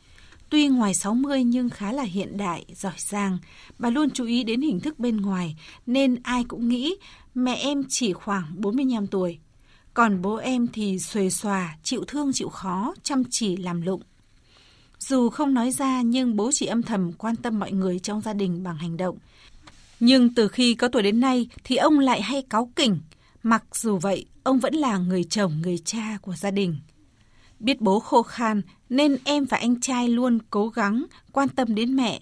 Tuy 0.50 0.68
ngoài 0.68 0.94
60 0.94 1.44
nhưng 1.44 1.70
khá 1.70 1.92
là 1.92 2.02
hiện 2.02 2.36
đại, 2.36 2.64
giỏi 2.74 2.92
giang, 2.98 3.38
bà 3.78 3.90
luôn 3.90 4.10
chú 4.10 4.24
ý 4.24 4.44
đến 4.44 4.60
hình 4.60 4.80
thức 4.80 4.98
bên 4.98 5.16
ngoài 5.16 5.56
nên 5.86 6.16
ai 6.22 6.44
cũng 6.44 6.68
nghĩ 6.68 6.96
mẹ 7.34 7.54
em 7.54 7.82
chỉ 7.88 8.12
khoảng 8.12 8.44
45 8.60 9.06
tuổi. 9.06 9.38
Còn 9.94 10.22
bố 10.22 10.36
em 10.36 10.66
thì 10.72 10.98
xuề 10.98 11.30
xòa, 11.30 11.76
chịu 11.82 12.04
thương 12.06 12.32
chịu 12.32 12.48
khó, 12.48 12.94
chăm 13.02 13.22
chỉ 13.30 13.56
làm 13.56 13.82
lụng. 13.82 14.02
Dù 14.98 15.30
không 15.30 15.54
nói 15.54 15.70
ra 15.70 16.02
nhưng 16.02 16.36
bố 16.36 16.50
chỉ 16.52 16.66
âm 16.66 16.82
thầm 16.82 17.12
quan 17.12 17.36
tâm 17.36 17.58
mọi 17.58 17.72
người 17.72 17.98
trong 17.98 18.20
gia 18.20 18.32
đình 18.32 18.62
bằng 18.62 18.76
hành 18.76 18.96
động. 18.96 19.18
Nhưng 20.00 20.34
từ 20.34 20.48
khi 20.48 20.74
có 20.74 20.88
tuổi 20.88 21.02
đến 21.02 21.20
nay 21.20 21.48
thì 21.64 21.76
ông 21.76 21.98
lại 21.98 22.22
hay 22.22 22.42
cáu 22.42 22.70
kỉnh. 22.76 22.98
Mặc 23.42 23.64
dù 23.72 23.98
vậy, 23.98 24.26
ông 24.42 24.58
vẫn 24.58 24.74
là 24.74 24.98
người 24.98 25.24
chồng, 25.24 25.60
người 25.62 25.78
cha 25.84 26.18
của 26.22 26.34
gia 26.34 26.50
đình. 26.50 26.76
Biết 27.60 27.80
bố 27.80 28.00
khô 28.00 28.22
khan 28.22 28.62
nên 28.88 29.16
em 29.24 29.44
và 29.44 29.56
anh 29.56 29.80
trai 29.80 30.08
luôn 30.08 30.38
cố 30.50 30.68
gắng, 30.68 31.04
quan 31.32 31.48
tâm 31.48 31.74
đến 31.74 31.96
mẹ. 31.96 32.20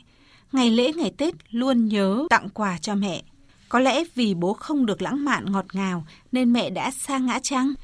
Ngày 0.52 0.70
lễ, 0.70 0.92
ngày 0.92 1.12
Tết 1.16 1.34
luôn 1.50 1.88
nhớ 1.88 2.26
tặng 2.30 2.48
quà 2.48 2.78
cho 2.78 2.94
mẹ. 2.94 3.22
Có 3.68 3.78
lẽ 3.78 4.04
vì 4.14 4.34
bố 4.34 4.52
không 4.52 4.86
được 4.86 5.02
lãng 5.02 5.24
mạn 5.24 5.52
ngọt 5.52 5.66
ngào 5.72 6.06
nên 6.32 6.52
mẹ 6.52 6.70
đã 6.70 6.90
xa 6.90 7.18
ngã 7.18 7.38
trăng 7.42 7.74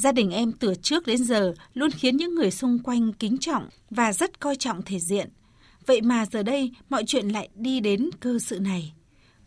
Gia 0.00 0.12
đình 0.12 0.30
em 0.30 0.52
từ 0.52 0.74
trước 0.82 1.06
đến 1.06 1.24
giờ 1.24 1.54
luôn 1.74 1.90
khiến 1.90 2.16
những 2.16 2.34
người 2.34 2.50
xung 2.50 2.78
quanh 2.78 3.12
kính 3.12 3.38
trọng 3.38 3.68
và 3.90 4.12
rất 4.12 4.40
coi 4.40 4.56
trọng 4.56 4.82
thể 4.82 4.98
diện. 4.98 5.28
Vậy 5.86 6.00
mà 6.00 6.26
giờ 6.26 6.42
đây 6.42 6.70
mọi 6.88 7.04
chuyện 7.06 7.28
lại 7.28 7.48
đi 7.54 7.80
đến 7.80 8.10
cơ 8.20 8.38
sự 8.38 8.60
này. 8.60 8.92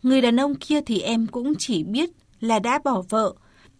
Người 0.02 0.20
đàn 0.20 0.40
ông 0.40 0.54
kia 0.54 0.80
thì 0.80 1.00
em 1.00 1.26
cũng 1.26 1.54
chỉ 1.58 1.84
biết 1.84 2.10
là 2.40 2.58
đã 2.58 2.78
bỏ 2.84 3.02
vợ. 3.08 3.34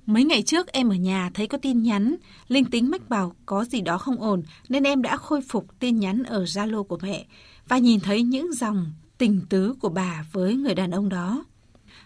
Mấy 0.07 0.25
ngày 0.25 0.43
trước 0.43 0.67
em 0.67 0.89
ở 0.89 0.95
nhà 0.95 1.31
thấy 1.35 1.47
có 1.47 1.59
tin 1.59 1.83
nhắn, 1.83 2.17
linh 2.49 2.65
tính 2.65 2.91
mách 2.91 3.09
bảo 3.09 3.35
có 3.47 3.65
gì 3.65 3.81
đó 3.81 3.99
không 3.99 4.21
ổn 4.21 4.43
nên 4.69 4.83
em 4.83 5.03
đã 5.03 5.17
khôi 5.17 5.41
phục 5.49 5.67
tin 5.79 5.99
nhắn 5.99 6.23
ở 6.23 6.45
Zalo 6.45 6.83
của 6.83 6.99
mẹ 7.03 7.25
và 7.69 7.79
nhìn 7.79 8.01
thấy 8.01 8.23
những 8.23 8.53
dòng 8.53 8.93
tình 9.19 9.41
tứ 9.49 9.75
của 9.81 9.89
bà 9.89 10.27
với 10.33 10.55
người 10.55 10.75
đàn 10.75 10.91
ông 10.91 11.09
đó. 11.09 11.45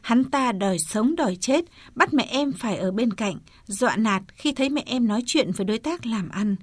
Hắn 0.00 0.25
ta 0.25 0.53
đòi 0.53 0.79
sống 0.79 1.17
đòi 1.17 1.37
chết, 1.37 1.65
bắt 1.95 2.15
mẹ 2.15 2.27
em 2.31 2.53
phải 2.53 2.77
ở 2.77 2.91
bên 2.91 3.12
cạnh, 3.12 3.37
dọa 3.67 3.97
nạt 3.97 4.23
khi 4.35 4.53
thấy 4.53 4.69
mẹ 4.69 4.83
em 4.87 5.09
nói 5.09 5.23
chuyện 5.27 5.53
với 5.53 5.65
đối 5.65 5.79
tác 5.79 6.06
làm 6.06 6.29
ăn. 6.29 6.56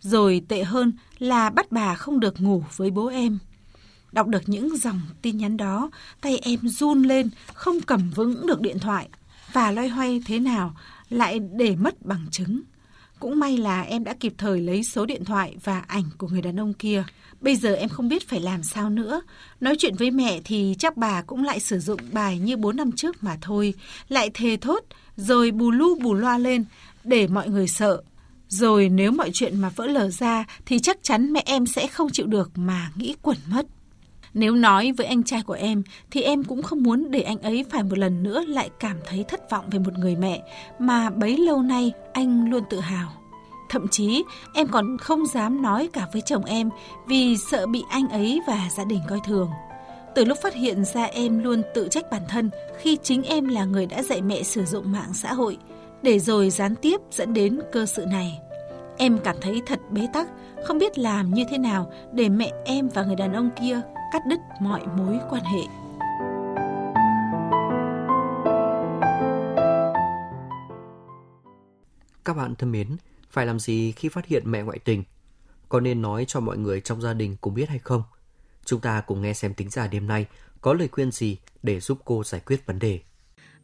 Rồi 0.00 0.42
tệ 0.48 0.64
hơn 0.64 0.92
là 1.18 1.50
bắt 1.50 1.72
bà 1.72 1.94
không 1.94 2.20
được 2.20 2.40
ngủ 2.40 2.64
với 2.76 2.90
bố 2.90 3.06
em. 3.06 3.38
Đọc 4.12 4.26
được 4.26 4.42
những 4.48 4.76
dòng 4.76 5.00
tin 5.22 5.36
nhắn 5.38 5.56
đó, 5.56 5.90
tay 6.20 6.38
em 6.42 6.68
run 6.68 7.02
lên, 7.02 7.30
không 7.54 7.80
cầm 7.80 8.10
vững 8.14 8.46
được 8.46 8.60
điện 8.60 8.78
thoại. 8.78 9.08
Và 9.56 9.70
loay 9.70 9.88
hoay 9.88 10.20
thế 10.26 10.38
nào 10.38 10.76
lại 11.10 11.38
để 11.38 11.76
mất 11.76 12.06
bằng 12.06 12.26
chứng. 12.30 12.60
Cũng 13.18 13.38
may 13.38 13.56
là 13.56 13.82
em 13.82 14.04
đã 14.04 14.14
kịp 14.20 14.32
thời 14.38 14.60
lấy 14.60 14.84
số 14.84 15.06
điện 15.06 15.24
thoại 15.24 15.56
và 15.64 15.80
ảnh 15.86 16.04
của 16.18 16.28
người 16.28 16.42
đàn 16.42 16.60
ông 16.60 16.72
kia. 16.74 17.04
Bây 17.40 17.56
giờ 17.56 17.74
em 17.74 17.88
không 17.88 18.08
biết 18.08 18.28
phải 18.28 18.40
làm 18.40 18.62
sao 18.62 18.90
nữa. 18.90 19.20
Nói 19.60 19.76
chuyện 19.78 19.94
với 19.94 20.10
mẹ 20.10 20.40
thì 20.44 20.74
chắc 20.78 20.96
bà 20.96 21.22
cũng 21.22 21.44
lại 21.44 21.60
sử 21.60 21.78
dụng 21.78 22.00
bài 22.12 22.38
như 22.38 22.56
4 22.56 22.76
năm 22.76 22.92
trước 22.92 23.24
mà 23.24 23.38
thôi. 23.40 23.74
Lại 24.08 24.30
thề 24.34 24.56
thốt, 24.56 24.84
rồi 25.16 25.50
bù 25.50 25.70
lu 25.70 25.94
bù 25.94 26.14
loa 26.14 26.38
lên 26.38 26.64
để 27.04 27.26
mọi 27.26 27.48
người 27.48 27.68
sợ. 27.68 28.02
Rồi 28.48 28.88
nếu 28.88 29.12
mọi 29.12 29.30
chuyện 29.32 29.60
mà 29.60 29.68
vỡ 29.68 29.86
lở 29.86 30.10
ra 30.10 30.44
thì 30.66 30.78
chắc 30.78 30.98
chắn 31.02 31.32
mẹ 31.32 31.42
em 31.46 31.66
sẽ 31.66 31.86
không 31.86 32.10
chịu 32.12 32.26
được 32.26 32.50
mà 32.54 32.90
nghĩ 32.96 33.14
quẩn 33.22 33.38
mất. 33.50 33.66
Nếu 34.38 34.54
nói 34.54 34.92
với 34.92 35.06
anh 35.06 35.22
trai 35.22 35.42
của 35.42 35.52
em 35.52 35.82
thì 36.10 36.22
em 36.22 36.44
cũng 36.44 36.62
không 36.62 36.82
muốn 36.82 37.10
để 37.10 37.20
anh 37.20 37.38
ấy 37.38 37.64
phải 37.70 37.82
một 37.82 37.98
lần 37.98 38.22
nữa 38.22 38.44
lại 38.48 38.70
cảm 38.80 38.96
thấy 39.06 39.24
thất 39.28 39.50
vọng 39.50 39.64
về 39.70 39.78
một 39.78 39.98
người 39.98 40.16
mẹ 40.16 40.42
mà 40.78 41.10
bấy 41.10 41.36
lâu 41.36 41.62
nay 41.62 41.92
anh 42.12 42.50
luôn 42.50 42.62
tự 42.70 42.80
hào. 42.80 43.08
Thậm 43.68 43.88
chí 43.88 44.24
em 44.54 44.68
còn 44.68 44.98
không 44.98 45.26
dám 45.26 45.62
nói 45.62 45.88
cả 45.92 46.06
với 46.12 46.22
chồng 46.22 46.44
em 46.44 46.70
vì 47.06 47.36
sợ 47.36 47.66
bị 47.66 47.82
anh 47.90 48.08
ấy 48.08 48.40
và 48.46 48.68
gia 48.76 48.84
đình 48.84 49.00
coi 49.08 49.20
thường. 49.24 49.50
Từ 50.14 50.24
lúc 50.24 50.38
phát 50.42 50.54
hiện 50.54 50.84
ra 50.84 51.04
em 51.04 51.38
luôn 51.38 51.62
tự 51.74 51.88
trách 51.90 52.10
bản 52.10 52.22
thân 52.28 52.50
khi 52.78 52.98
chính 53.02 53.22
em 53.22 53.48
là 53.48 53.64
người 53.64 53.86
đã 53.86 54.02
dạy 54.02 54.22
mẹ 54.22 54.42
sử 54.42 54.64
dụng 54.64 54.92
mạng 54.92 55.14
xã 55.14 55.32
hội, 55.34 55.58
để 56.02 56.18
rồi 56.18 56.50
gián 56.50 56.74
tiếp 56.76 57.00
dẫn 57.10 57.34
đến 57.34 57.60
cơ 57.72 57.86
sự 57.86 58.06
này. 58.06 58.40
Em 58.98 59.18
cảm 59.24 59.36
thấy 59.40 59.62
thật 59.66 59.80
bế 59.90 60.08
tắc, 60.12 60.28
không 60.66 60.78
biết 60.78 60.98
làm 60.98 61.34
như 61.34 61.44
thế 61.50 61.58
nào 61.58 61.92
để 62.12 62.28
mẹ 62.28 62.52
em 62.64 62.88
và 62.88 63.04
người 63.04 63.16
đàn 63.16 63.32
ông 63.32 63.50
kia 63.60 63.80
cắt 64.12 64.26
đứt 64.26 64.40
mọi 64.60 64.80
mối 64.98 65.18
quan 65.30 65.44
hệ. 65.44 65.60
Các 72.24 72.36
bạn 72.36 72.54
thân 72.54 72.72
mến, 72.72 72.96
phải 73.30 73.46
làm 73.46 73.58
gì 73.58 73.92
khi 73.92 74.08
phát 74.08 74.26
hiện 74.26 74.42
mẹ 74.46 74.62
ngoại 74.62 74.78
tình? 74.78 75.04
Có 75.68 75.80
nên 75.80 76.02
nói 76.02 76.24
cho 76.28 76.40
mọi 76.40 76.58
người 76.58 76.80
trong 76.80 77.00
gia 77.00 77.12
đình 77.12 77.36
cùng 77.40 77.54
biết 77.54 77.68
hay 77.68 77.78
không? 77.78 78.02
Chúng 78.64 78.80
ta 78.80 79.02
cùng 79.06 79.22
nghe 79.22 79.32
xem 79.32 79.54
tính 79.54 79.70
giả 79.70 79.86
đêm 79.86 80.06
nay 80.06 80.26
có 80.60 80.74
lời 80.74 80.88
khuyên 80.88 81.10
gì 81.10 81.38
để 81.62 81.80
giúp 81.80 81.98
cô 82.04 82.24
giải 82.24 82.40
quyết 82.46 82.66
vấn 82.66 82.78
đề. 82.78 83.00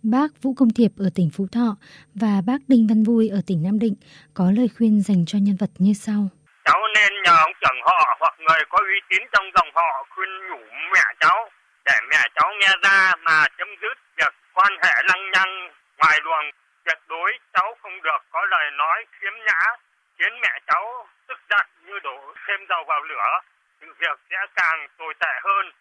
Bác 0.03 0.43
Vũ 0.43 0.55
Công 0.55 0.71
Thiệp 0.71 0.93
ở 0.99 1.11
tỉnh 1.15 1.31
Phú 1.31 1.47
Thọ 1.53 1.77
và 2.15 2.41
bác 2.47 2.69
Đinh 2.69 2.87
Văn 2.87 3.03
Vui 3.03 3.29
ở 3.29 3.41
tỉnh 3.47 3.63
Nam 3.63 3.79
Định 3.79 3.95
có 4.35 4.51
lời 4.51 4.69
khuyên 4.77 5.03
dành 5.03 5.25
cho 5.27 5.39
nhân 5.39 5.57
vật 5.57 5.71
như 5.79 5.93
sau. 5.93 6.29
Cháu 6.65 6.81
nên 6.95 7.13
nhờ 7.25 7.37
ông 7.37 7.53
trưởng 7.61 7.79
họ 7.85 8.17
hoặc 8.21 8.32
người 8.45 8.63
có 8.69 8.79
uy 8.79 9.01
tín 9.09 9.23
trong 9.33 9.51
dòng 9.55 9.71
họ 9.75 10.05
khuyên 10.11 10.49
nhủ 10.49 10.61
mẹ 10.95 11.05
cháu, 11.21 11.51
để 11.85 11.97
mẹ 12.11 12.23
cháu 12.35 12.53
nghe 12.61 12.73
ra 12.83 13.13
mà 13.21 13.47
chấm 13.59 13.69
dứt 13.83 13.99
việc 14.17 14.35
quan 14.55 14.73
hệ 14.83 14.95
lăng 15.09 15.31
nhăng. 15.31 15.73
Ngoài 15.99 16.19
luồng, 16.23 16.51
tuyệt 16.85 16.99
đối 17.09 17.39
cháu 17.53 17.77
không 17.83 18.03
được 18.03 18.23
có 18.31 18.45
lời 18.45 18.71
nói 18.71 19.07
khiếm 19.13 19.33
nhã, 19.47 19.77
khiến 20.19 20.41
mẹ 20.41 20.59
cháu 20.67 21.09
tức 21.29 21.39
giận 21.51 21.67
như 21.85 21.99
đổ 21.99 22.35
thêm 22.47 22.67
dầu 22.69 22.85
vào 22.85 23.03
lửa. 23.03 23.41
Sự 23.81 23.95
việc 23.99 24.19
sẽ 24.31 24.37
càng 24.55 24.87
tồi 24.99 25.15
tệ 25.21 25.33
hơn. 25.45 25.73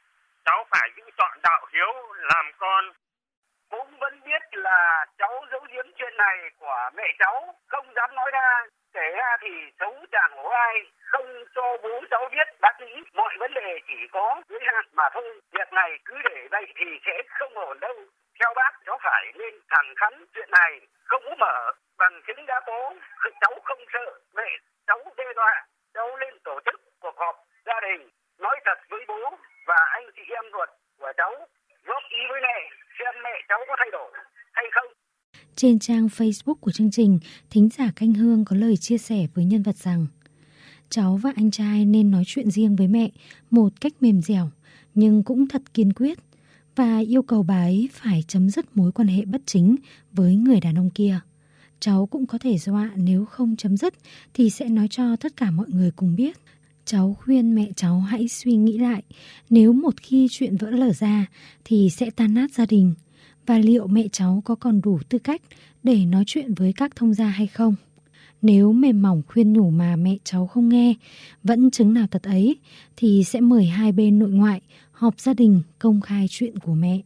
Cháu 0.46 0.66
phải 0.72 0.90
giữ 0.98 1.04
chọn 1.18 1.38
đạo 1.44 1.66
hiếu, 1.74 2.14
làm 2.18 2.52
con. 2.58 2.94
Cũng 3.70 3.98
vẫn 4.00 4.22
biết 4.26 4.42
là 4.52 5.06
cháu 5.18 5.46
giấu 5.52 5.66
giếm 5.72 5.86
chuyện 5.98 6.18
này 6.18 6.38
của 6.60 6.90
mẹ 6.96 7.14
cháu, 7.20 7.56
không 7.68 7.94
dám 7.96 8.16
nói 8.16 8.32
ra 8.34 8.66
kể 8.94 9.12
ra 9.18 9.38
thì 9.42 9.50
xấu 9.80 10.06
chẳng 10.12 10.32
hổ 10.38 10.50
ai, 10.50 10.76
không 11.06 11.44
cho 11.56 11.78
bố 11.84 12.02
cháu 12.12 12.30
biết, 12.32 12.48
bác 12.62 12.82
nghĩ 12.82 13.04
mọi 13.14 13.36
vấn 13.40 13.54
đề 13.54 13.80
chỉ 13.88 14.08
có 14.12 14.42
giới 14.50 14.60
hạn 14.64 14.86
mà 14.94 15.10
thôi. 15.14 15.42
Việc 15.52 15.74
này 15.74 16.00
cứ 16.06 16.16
để 16.24 16.48
đây 16.52 16.66
thì 16.76 16.86
sẽ 17.06 17.22
không 17.28 17.54
ổn 17.54 17.80
đâu. 17.80 17.96
Theo 18.40 18.54
bác, 18.56 18.72
cháu 18.86 18.98
phải 19.04 19.32
nên 19.36 19.60
thẳng 19.70 19.94
thắn 19.98 20.26
chuyện 20.34 20.50
này, 20.52 20.80
không 21.06 21.24
có 21.26 21.36
mở 21.36 21.72
bằng 21.98 22.22
chứng 22.28 22.46
đã 22.46 22.60
tố 22.66 22.94
cháu 23.42 23.60
không 23.64 23.86
sợ 23.94 24.20
mẹ 24.36 24.58
cháu 24.88 25.00
đe 25.18 25.26
dọa, 25.36 25.66
cháu 25.94 26.18
lên 26.18 26.40
tổ 26.44 26.60
chức 26.66 26.82
cuộc 27.00 27.18
họp 27.18 27.36
gia 27.66 27.80
đình, 27.82 28.10
nói 28.40 28.60
thật 28.66 28.80
với 28.90 29.06
bố 29.08 29.38
và 29.68 29.78
anh 29.92 30.12
chị 30.16 30.24
em 30.30 30.46
ruột 30.52 30.70
của 31.00 31.14
cháu, 31.18 31.48
góp 31.84 32.04
ý 32.10 32.20
với 32.30 32.42
mẹ 32.42 32.70
xem 33.00 33.24
mẹ 33.24 33.42
cháu 33.50 33.60
có 33.68 33.76
thay 33.78 33.90
đổi 33.92 34.12
hay 34.54 34.66
không 34.72 34.94
trên 35.56 35.80
trang 35.80 36.08
Facebook 36.08 36.56
của 36.56 36.72
chương 36.72 36.92
trình, 36.92 37.20
thính 37.50 37.70
giả 37.78 37.92
Canh 37.96 38.14
Hương 38.14 38.46
có 38.46 38.56
lời 38.56 38.78
chia 38.78 38.98
sẻ 38.98 39.28
với 39.34 39.46
nhân 39.46 39.64
vật 39.64 39.78
rằng 39.78 40.08
cháu 40.90 41.18
và 41.18 41.32
anh 41.36 41.52
trai 41.52 41.86
nên 41.86 42.12
nói 42.12 42.24
chuyện 42.28 42.52
riêng 42.52 42.76
với 42.76 42.88
mẹ 42.88 43.10
một 43.52 43.82
cách 43.82 43.94
mềm 44.02 44.22
dẻo 44.22 44.52
nhưng 44.96 45.24
cũng 45.24 45.48
thật 45.48 45.74
kiên 45.74 45.94
quyết 45.94 46.20
và 46.76 47.00
yêu 47.00 47.22
cầu 47.22 47.44
bà 47.44 47.64
ấy 47.64 47.90
phải 47.94 48.24
chấm 48.28 48.50
dứt 48.50 48.78
mối 48.78 48.92
quan 48.92 49.08
hệ 49.08 49.26
bất 49.26 49.42
chính 49.46 49.76
với 50.12 50.36
người 50.36 50.60
đàn 50.60 50.78
ông 50.78 50.90
kia. 50.90 51.20
Cháu 51.80 52.06
cũng 52.06 52.26
có 52.26 52.38
thể 52.38 52.58
dọa 52.58 52.92
nếu 52.96 53.26
không 53.26 53.56
chấm 53.56 53.78
dứt 53.78 53.94
thì 54.34 54.50
sẽ 54.50 54.70
nói 54.70 54.88
cho 54.88 55.16
tất 55.16 55.38
cả 55.38 55.52
mọi 55.52 55.68
người 55.70 55.92
cùng 55.92 56.16
biết. 56.16 56.38
Cháu 56.86 57.18
khuyên 57.20 57.56
mẹ 57.56 57.68
cháu 57.76 58.00
hãy 58.00 58.28
suy 58.28 58.56
nghĩ 58.56 58.78
lại, 58.78 59.04
nếu 59.50 59.74
một 59.74 59.94
khi 60.02 60.28
chuyện 60.32 60.58
vỡ 60.58 60.70
lở 60.70 60.94
ra 60.94 61.26
thì 61.66 61.90
sẽ 61.90 62.10
tan 62.10 62.34
nát 62.34 62.52
gia 62.54 62.66
đình 62.66 62.94
và 63.46 63.58
liệu 63.58 63.88
mẹ 63.88 64.08
cháu 64.12 64.42
có 64.46 64.56
còn 64.56 64.82
đủ 64.82 65.00
tư 65.10 65.18
cách 65.18 65.42
để 65.84 66.06
nói 66.06 66.24
chuyện 66.28 66.54
với 66.54 66.74
các 66.76 66.96
thông 66.96 67.14
gia 67.14 67.26
hay 67.26 67.48
không. 67.48 67.76
Nếu 68.42 68.72
mềm 68.72 69.02
mỏng 69.02 69.22
khuyên 69.28 69.54
nhủ 69.54 69.70
mà 69.70 69.96
mẹ 69.96 70.18
cháu 70.24 70.48
không 70.48 70.70
nghe, 70.70 70.94
vẫn 71.44 71.72
chứng 71.72 71.94
nào 71.94 72.08
tật 72.12 72.24
ấy, 72.24 72.60
thì 72.96 73.24
sẽ 73.24 73.42
mời 73.42 73.66
hai 73.66 73.92
bên 73.92 74.20
nội 74.20 74.30
ngoại 74.30 74.62
họp 74.92 75.20
gia 75.20 75.34
đình 75.34 75.62
công 75.80 76.02
khai 76.02 76.26
chuyện 76.30 76.60
của 76.60 76.74
mẹ. 76.74 77.02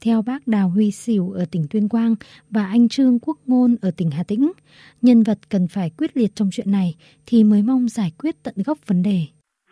Theo 0.00 0.22
bác 0.22 0.46
Đào 0.46 0.68
Huy 0.68 0.90
Sỉu 0.90 1.30
ở 1.30 1.44
tỉnh 1.50 1.66
Tuyên 1.70 1.88
Quang 1.88 2.14
và 2.50 2.66
anh 2.66 2.88
Trương 2.88 3.18
Quốc 3.18 3.38
Ngôn 3.46 3.76
ở 3.82 3.90
tỉnh 3.96 4.10
Hà 4.10 4.22
Tĩnh, 4.22 4.52
nhân 5.02 5.22
vật 5.22 5.38
cần 5.48 5.68
phải 5.68 5.90
quyết 5.90 6.16
liệt 6.16 6.30
trong 6.34 6.50
chuyện 6.52 6.70
này 6.70 6.94
thì 7.26 7.44
mới 7.44 7.62
mong 7.62 7.88
giải 7.88 8.12
quyết 8.18 8.42
tận 8.42 8.54
gốc 8.66 8.78
vấn 8.86 9.02
đề. 9.02 9.20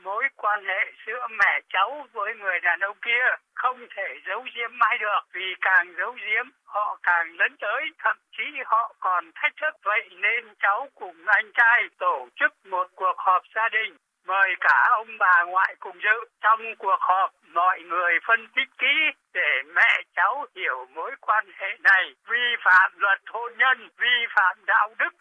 Mối 0.04 0.24
quan 0.36 0.60
hệ 0.68 0.93
giữa 1.14 1.26
mẹ 1.30 1.60
cháu 1.68 2.06
với 2.12 2.34
người 2.34 2.60
đàn 2.60 2.80
ông 2.80 2.96
kia 3.02 3.26
không 3.54 3.86
thể 3.96 4.18
giấu 4.26 4.46
giếm 4.54 4.70
mãi 4.78 4.98
được. 4.98 5.20
Vì 5.32 5.54
càng 5.60 5.94
giấu 5.98 6.16
giếm, 6.26 6.46
họ 6.66 6.98
càng 7.02 7.36
lấn 7.36 7.56
tới. 7.56 7.82
Thậm 7.98 8.16
chí 8.36 8.44
họ 8.64 8.94
còn 9.00 9.30
thách 9.34 9.52
thức. 9.60 9.74
Vậy 9.82 10.08
nên 10.10 10.54
cháu 10.58 10.88
cùng 10.94 11.16
anh 11.26 11.52
trai 11.52 11.82
tổ 11.98 12.28
chức 12.36 12.52
một 12.66 12.86
cuộc 12.94 13.18
họp 13.18 13.42
gia 13.54 13.68
đình, 13.68 13.96
mời 14.26 14.54
cả 14.60 14.86
ông 14.90 15.18
bà 15.18 15.42
ngoại 15.42 15.74
cùng 15.80 15.98
dự. 16.02 16.24
Trong 16.40 16.76
cuộc 16.78 17.00
họp, 17.00 17.30
mọi 17.52 17.80
người 17.80 18.18
phân 18.26 18.48
tích 18.56 18.68
kỹ 18.78 18.94
để 19.34 19.62
mẹ 19.74 20.00
cháu 20.16 20.46
hiểu 20.56 20.86
mối 20.94 21.14
quan 21.20 21.44
hệ 21.56 21.76
này. 21.80 22.14
Vi 22.28 22.56
phạm 22.64 22.92
luật 22.96 23.18
hôn 23.26 23.52
nhân, 23.58 23.88
vi 23.98 24.26
phạm 24.36 24.56
đạo 24.66 24.94
đức 24.98 25.14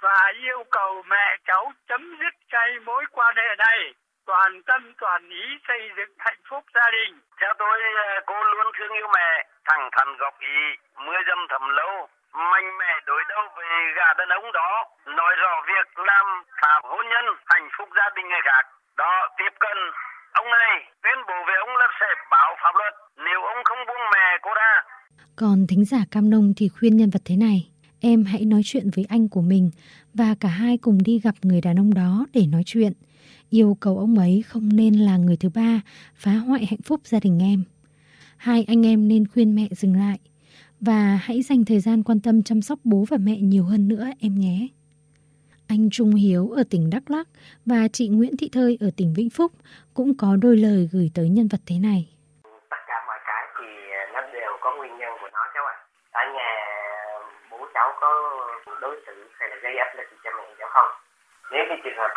và 0.00 0.32
yêu 0.42 0.64
cầu 0.70 1.02
mẹ 1.06 1.36
cháu 1.44 1.72
chấm 1.88 2.18
dứt 2.20 2.34
ngay 2.52 2.80
mối 2.84 3.04
quan 3.12 3.36
hệ 3.36 3.56
này 3.58 3.94
toàn 4.28 4.52
tâm 4.68 4.82
toàn 5.00 5.20
ý 5.42 5.44
xây 5.68 5.82
dựng 5.96 6.12
hạnh 6.26 6.42
phúc 6.48 6.62
gia 6.74 6.86
đình. 6.96 7.12
Theo 7.40 7.52
tôi, 7.62 7.76
ờ, 8.06 8.08
cô 8.30 8.36
luôn 8.52 8.66
thương 8.76 8.92
yêu 9.00 9.08
mẹ, 9.16 9.30
thẳng 9.68 9.84
thắn 9.94 10.08
góp 10.20 10.34
ý, 10.40 10.60
mưa 11.04 11.20
dâm 11.28 11.40
thầm 11.50 11.64
lâu, 11.78 11.94
mạnh 12.52 12.68
mẽ 12.80 12.92
đối 13.06 13.22
đầu 13.32 13.44
với 13.56 13.68
gà 13.96 14.08
đàn 14.18 14.28
ông 14.38 14.48
đó, 14.52 14.70
nói 15.18 15.32
rõ 15.42 15.52
việc 15.70 15.88
làm 16.10 16.26
phá 16.60 16.72
hôn 16.90 17.04
nhân, 17.12 17.26
hạnh 17.52 17.68
phúc 17.78 17.88
gia 17.96 18.08
đình 18.16 18.28
người 18.28 18.44
khác. 18.48 18.64
Đó, 19.02 19.12
tiếp 19.38 19.52
cận 19.64 19.78
ông 20.32 20.50
này 20.50 20.74
tuyên 21.02 21.18
bố 21.28 21.36
về 21.48 21.54
ông 21.66 21.76
là 21.80 21.88
sẽ 22.00 22.10
bảo 22.30 22.50
pháp 22.62 22.74
luật 22.80 22.94
nếu 23.26 23.40
ông 23.52 23.60
không 23.64 23.82
buông 23.88 24.04
mẹ 24.14 24.26
cô 24.42 24.50
ra. 24.60 24.72
Còn 25.36 25.56
thính 25.68 25.84
giả 25.84 26.00
Cam 26.10 26.30
Nông 26.30 26.46
thì 26.56 26.68
khuyên 26.74 26.96
nhân 26.96 27.10
vật 27.14 27.22
thế 27.28 27.36
này. 27.46 27.58
Em 28.00 28.24
hãy 28.32 28.42
nói 28.52 28.60
chuyện 28.64 28.86
với 28.96 29.04
anh 29.08 29.28
của 29.28 29.44
mình 29.52 29.70
và 30.14 30.30
cả 30.40 30.48
hai 30.48 30.78
cùng 30.82 30.98
đi 31.04 31.20
gặp 31.24 31.34
người 31.42 31.60
đàn 31.64 31.76
ông 31.78 31.94
đó 31.94 32.26
để 32.34 32.42
nói 32.52 32.62
chuyện 32.66 32.92
yêu 33.50 33.76
cầu 33.80 33.98
ông 33.98 34.18
ấy 34.18 34.44
không 34.48 34.68
nên 34.72 34.94
là 34.94 35.16
người 35.16 35.36
thứ 35.36 35.48
ba 35.54 35.80
phá 36.14 36.32
hoại 36.32 36.66
hạnh 36.66 36.82
phúc 36.84 37.00
gia 37.04 37.20
đình 37.20 37.38
em. 37.42 37.64
Hai 38.36 38.64
anh 38.68 38.86
em 38.86 39.08
nên 39.08 39.26
khuyên 39.28 39.54
mẹ 39.54 39.68
dừng 39.70 39.96
lại 39.96 40.18
và 40.80 41.20
hãy 41.22 41.42
dành 41.42 41.64
thời 41.64 41.80
gian 41.80 42.02
quan 42.02 42.20
tâm 42.20 42.42
chăm 42.42 42.62
sóc 42.62 42.78
bố 42.84 43.04
và 43.10 43.16
mẹ 43.20 43.36
nhiều 43.36 43.64
hơn 43.64 43.88
nữa, 43.88 44.06
em 44.20 44.34
nhé. 44.34 44.68
Anh 45.66 45.90
Trung 45.90 46.14
Hiếu 46.14 46.50
ở 46.50 46.62
tỉnh 46.70 46.90
Đắk 46.90 47.10
Lắk 47.10 47.28
và 47.66 47.88
chị 47.92 48.08
Nguyễn 48.08 48.36
Thị 48.36 48.48
Thơi 48.52 48.78
ở 48.80 48.90
tỉnh 48.96 49.14
Vĩnh 49.16 49.30
Phúc 49.30 49.52
cũng 49.94 50.16
có 50.16 50.36
đôi 50.36 50.56
lời 50.56 50.88
gửi 50.92 51.10
tới 51.14 51.28
nhân 51.28 51.48
vật 51.48 51.60
thế 51.66 51.78
này. 51.78 52.08
Tất 52.70 52.82
cả 52.88 52.96
mọi 53.08 53.18
cái 53.28 53.42
thì 53.58 53.66
nó 54.14 54.20
đều 54.32 54.52
có 54.62 54.68
nguyên 54.78 54.92
nhân 55.00 55.12
của 55.20 55.30
nó, 55.32 55.42
cháu 55.54 55.64
ạ. 55.74 55.76
À. 55.76 56.20
Ở 56.20 56.22
nhà 56.36 56.50
bố 57.50 57.58
cháu 57.74 57.88
có 58.00 58.10
đối 58.82 58.96
xử 59.06 59.14
hay 59.38 59.48
là 59.50 59.56
gây 59.62 59.74
áp 59.84 59.90
lực 59.96 60.08
cho 60.24 60.30
mẹ, 60.38 60.44
cháu 60.58 60.68
không? 60.74 60.90
Nếu 61.52 61.62
cái 61.68 61.78
trường 61.84 61.98
hợp 62.00 62.12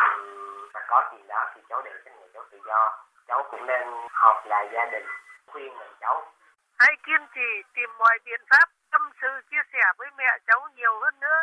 mà 0.74 0.80
có 0.88 1.08
chuyện 1.10 1.26
đó 1.28 1.50
thì 1.54 1.60
cháu 1.68 1.82
để 1.84 1.92
cho 2.04 2.10
người 2.16 2.30
cháu 2.34 2.44
tự 2.50 2.58
do. 2.66 2.80
Cháu 3.28 3.40
cũng 3.50 3.66
nên 3.66 3.86
họp 4.10 4.46
lại 4.46 4.64
gia 4.74 4.84
đình 4.92 5.06
khuyên 5.46 5.70
mình 5.78 5.94
cháu. 6.00 6.32
Hãy 6.78 6.94
kiên 7.06 7.22
trì 7.34 7.48
tìm 7.74 7.90
mọi 7.98 8.18
biện 8.24 8.40
pháp 8.50 8.66
tâm 8.92 9.02
sự 9.20 9.28
chia 9.50 9.64
sẻ 9.72 9.84
với 9.98 10.08
mẹ 10.18 10.30
cháu 10.46 10.60
nhiều 10.76 10.94
hơn 11.02 11.14
nữa. 11.20 11.40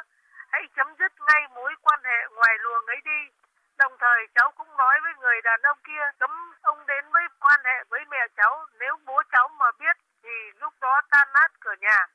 Hãy 0.52 0.64
chấm 0.76 0.88
dứt 1.00 1.12
ngay 1.28 1.42
mối 1.56 1.72
quan 1.82 2.00
hệ 2.04 2.20
ngoài 2.36 2.54
luồng 2.64 2.86
ấy 2.96 3.02
đi. 3.06 3.22
Đồng 3.78 3.94
thời 4.00 4.20
cháu 4.36 4.52
cũng 4.58 4.78
nói 4.78 4.96
với 5.04 5.14
người 5.22 5.38
đàn 5.44 5.60
ông 5.62 5.78
kia 5.88 6.04
cấm 6.20 6.32
ông 6.62 6.80
đến 6.88 7.04
với 7.14 7.24
quan 7.40 7.60
hệ 7.66 7.84
với 7.90 8.02
mẹ 8.12 8.28
cháu. 8.38 8.54
Nếu 8.80 8.94
bố 9.06 9.22
cháu 9.32 9.50
mà 9.60 9.66
biết 9.80 9.96
thì 10.24 10.36
lúc 10.62 10.74
đó 10.82 11.02
tan 11.12 11.28
nát 11.34 11.50
cửa 11.60 11.76
nhà. 11.82 12.06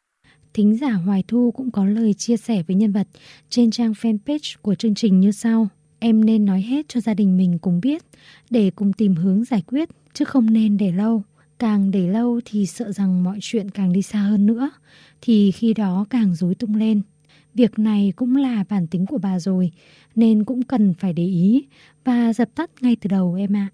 Thính 0.54 0.76
giả 0.80 0.92
Hoài 1.06 1.25
Thu 1.28 1.52
cũng 1.56 1.71
có 1.73 1.85
lời 1.85 2.12
chia 2.18 2.37
sẻ 2.37 2.54
với 2.66 2.76
nhân 2.76 2.92
vật 2.92 3.06
trên 3.49 3.71
trang 3.71 3.92
fanpage 3.92 4.56
của 4.62 4.75
chương 4.75 4.94
trình 4.94 5.21
như 5.21 5.30
sau. 5.30 5.68
Em 6.06 6.25
nên 6.25 6.44
nói 6.44 6.61
hết 6.61 6.88
cho 6.88 7.00
gia 7.00 7.14
đình 7.14 7.37
mình 7.37 7.58
cùng 7.62 7.80
biết, 7.82 8.02
để 8.50 8.70
cùng 8.76 8.92
tìm 8.92 9.14
hướng 9.14 9.44
giải 9.44 9.62
quyết, 9.66 9.88
chứ 10.12 10.25
không 10.25 10.46
nên 10.52 10.76
để 10.76 10.92
lâu. 10.92 11.23
Càng 11.58 11.90
để 11.90 12.06
lâu 12.08 12.40
thì 12.44 12.66
sợ 12.66 12.92
rằng 12.92 13.25
mọi 13.25 13.38
chuyện 13.40 13.70
càng 13.70 13.92
đi 13.92 14.02
xa 14.02 14.18
hơn 14.18 14.46
nữa, 14.46 14.70
thì 15.20 15.50
khi 15.52 15.75
đó 15.75 16.06
càng 16.11 16.34
rối 16.34 16.54
tung 16.54 16.75
lên. 16.76 17.02
Việc 17.54 17.78
này 17.78 18.12
cũng 18.16 18.37
là 18.37 18.64
bản 18.70 18.87
tính 18.90 19.06
của 19.06 19.18
bà 19.23 19.38
rồi, 19.38 19.70
nên 20.14 20.44
cũng 20.44 20.62
cần 20.62 20.94
phải 20.99 21.12
để 21.12 21.23
ý 21.23 21.66
và 22.04 22.32
dập 22.32 22.49
tắt 22.54 22.70
ngay 22.80 22.96
từ 23.00 23.08
đầu 23.08 23.37
em 23.38 23.56
ạ. 23.56 23.68